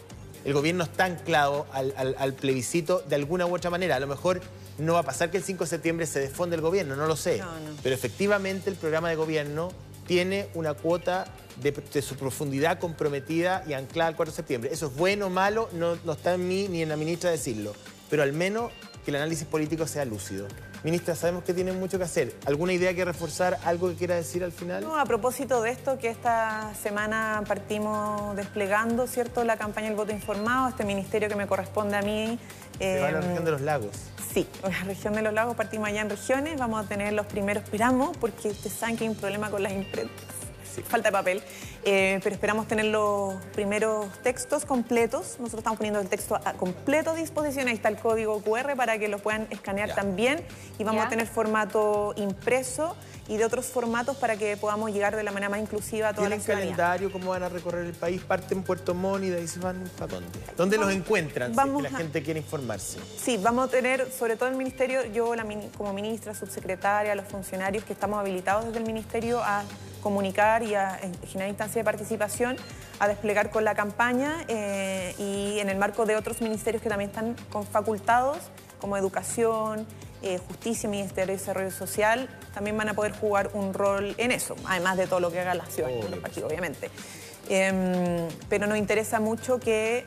[0.45, 3.97] El gobierno está anclado al, al- al plebiscito de alguna u otra manera.
[3.97, 4.41] A lo mejor
[4.79, 7.17] no va a pasar que el 5 de septiembre se desfonde el gobierno, no lo
[7.17, 7.39] sé.
[7.39, 7.77] No, no.
[7.83, 9.71] Pero efectivamente el programa de gobierno
[10.11, 11.25] tiene una cuota
[11.63, 14.71] de, de su profundidad comprometida y anclada al 4 de septiembre.
[14.73, 17.75] Eso es bueno o malo, no, no está en mí ni en la ministra decirlo.
[18.11, 18.73] Pero al menos
[19.05, 20.49] que el análisis político sea lúcido.
[20.83, 22.35] Ministra, sabemos que tienen mucho que hacer.
[22.45, 23.61] ¿Alguna idea que reforzar?
[23.65, 24.83] ¿Algo que quiera decir al final?
[24.83, 30.11] No, a propósito de esto, que esta semana partimos desplegando, ¿cierto?, la campaña del voto
[30.11, 32.37] informado, este ministerio que me corresponde a mí.
[32.81, 33.93] Se va a la eh, región de los lagos.
[34.33, 37.64] Sí, la región de los lagos partimos allá en regiones, vamos a tener los primeros,
[37.64, 40.24] esperamos, porque ustedes saben que hay un problema con las imprentas,
[40.83, 41.43] sí, falta de papel,
[41.85, 47.11] eh, pero esperamos tener los primeros textos completos, nosotros estamos poniendo el texto a completo
[47.11, 50.45] a disposición, ahí está el código QR para que lo puedan escanear también
[50.78, 51.07] y vamos Ya.
[51.07, 52.97] a tener formato impreso
[53.28, 56.28] y de otros formatos para que podamos llegar de la manera más inclusiva a toda
[56.28, 56.76] la ¿Tienen ciudadanía.
[56.76, 57.12] calendario?
[57.12, 58.20] ¿Cómo van a recorrer el país?
[58.22, 60.39] ¿Parten en Puerto Montt y de ahí se van para dónde?
[60.57, 62.99] ¿Dónde los encuentran si es vamos que la a- gente quiere informarse?
[63.22, 67.26] Sí, vamos a tener, sobre todo el ministerio, yo la mini- como ministra, subsecretaria, los
[67.28, 69.62] funcionarios que estamos habilitados desde el ministerio a
[70.01, 72.57] comunicar y a eh, generar instancias de participación,
[72.99, 77.11] a desplegar con la campaña eh, y en el marco de otros ministerios que también
[77.11, 78.39] están con facultados,
[78.81, 79.87] como educación,
[80.23, 84.55] eh, justicia, Ministerio de Desarrollo Social, también van a poder jugar un rol en eso,
[84.67, 86.91] además de todo lo que haga la ciudad, los partidos, obviamente.
[87.49, 90.07] Em, pero nos interesa mucho que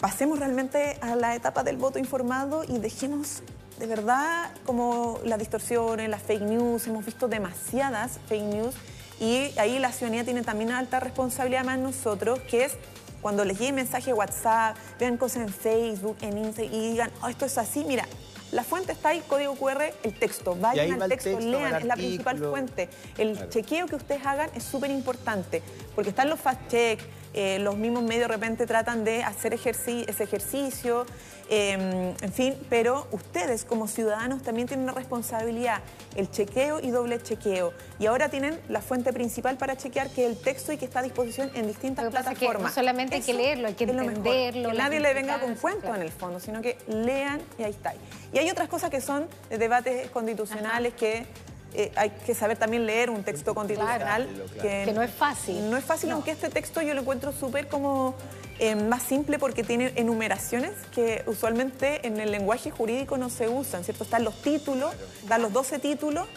[0.00, 3.42] pasemos realmente a la etapa del voto informado y dejemos
[3.78, 8.74] de verdad como las distorsiones, las fake news, hemos visto demasiadas fake news
[9.20, 12.72] y ahí la ciudadanía tiene también una alta responsabilidad más nosotros, que es
[13.20, 17.28] cuando les llegue mensaje de WhatsApp, vean cosas en Facebook, en Instagram y digan, oh,
[17.28, 18.06] esto es así, mira,
[18.50, 21.94] la fuente está ahí, código QR, el texto, vayan va al texto, lean, es la
[21.94, 22.88] principal fuente.
[23.16, 23.50] El Claro.
[23.50, 25.62] chequeo que ustedes hagan es súper importante,
[25.94, 26.98] porque están los fact-check,
[27.34, 31.06] eh, los mismos medios de repente tratan de hacer ejerci- ese ejercicio,
[31.48, 35.80] eh, en fin, pero ustedes como ciudadanos también tienen una responsabilidad,
[36.16, 37.72] el chequeo y doble chequeo.
[37.98, 41.00] Y ahora tienen la fuente principal para chequear, que es el texto y que está
[41.00, 42.72] a disposición en distintas Lo que pasa es que plataformas.
[42.72, 45.96] no solamente hay que leerlo, hay que entenderlo, Que nadie le venga con claro.
[45.96, 47.94] en el fondo, sino que lean y ahí está.
[48.32, 51.26] Y hay otras cosas que son de debates constitucionales que
[51.74, 54.28] eh, hay que saber también leer un texto constitucional.
[54.28, 54.60] claro.
[54.60, 55.70] Que no es fácil.
[55.70, 58.14] No es fácil, aunque este texto yo lo encuentro súper como
[58.58, 63.84] eh, más simple porque tiene enumeraciones que usualmente en el lenguaje jurídico no se usan,
[63.84, 64.04] ¿cierto?
[64.04, 64.92] Están los títulos,
[65.22, 66.28] están los 12 títulos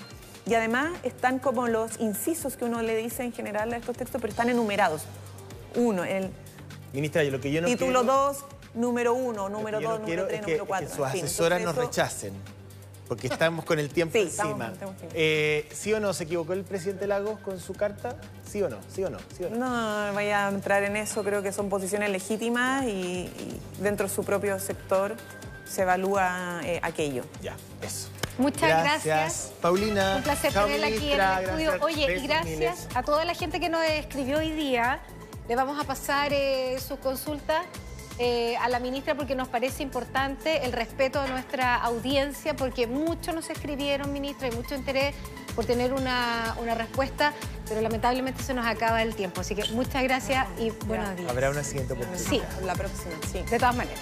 [0.46, 4.22] y además están como los incisos que uno le dice en general a estos textos,
[4.22, 5.04] pero están enumerados.
[5.76, 6.30] Uno, el
[6.94, 8.14] Ministra, yo lo que yo no título quiero...
[8.28, 10.66] 2, número 1, número Lo que yo 2, no quiero número 3, es que, número
[10.66, 10.88] 4.
[10.88, 12.34] que sus asesoras nos rechacen,
[13.08, 14.72] porque estamos con el tiempo Sí, estamos encima.
[14.78, 15.12] tiempo encima.
[15.14, 18.16] Eh, ¿Sí o no se equivocó el presidente Lagos con su carta?
[18.50, 18.78] ¿Sí o no?
[18.94, 19.20] ¿Sí o no?
[19.38, 19.58] ¿Sí o no?
[19.58, 24.14] No vaya a entrar en eso, creo que son posiciones legítimas y, y dentro de
[24.14, 25.16] su propio sector
[25.66, 27.24] se evalúa eh, aquello.
[27.42, 28.10] Ya, eso.
[28.38, 29.52] Muchas gracias.
[29.62, 30.16] Paulina.
[30.18, 31.72] Un placer Chao, tenerla aquí en el estudio.
[31.72, 31.82] gracias.
[31.84, 32.88] Oye, Besos y gracias miles.
[32.96, 35.00] a toda la gente que nos escribió hoy día.
[35.48, 37.64] Le vamos a pasar eh, sus consultas
[38.26, 43.36] eh, a la ministra porque nos parece importante el respeto a nuestra audiencia, porque muchos
[43.36, 45.14] nos escribieron, ministra, y mucho interés
[45.58, 47.34] por tener una, una respuesta,
[47.68, 49.42] pero lamentablemente se nos acaba el tiempo.
[49.42, 51.30] Así que muchas gracias y buenos días.
[51.30, 52.30] Habrá una siguiente oportunidad.
[52.30, 53.42] Sí, La próxima, sí.
[53.42, 54.00] de todas maneras.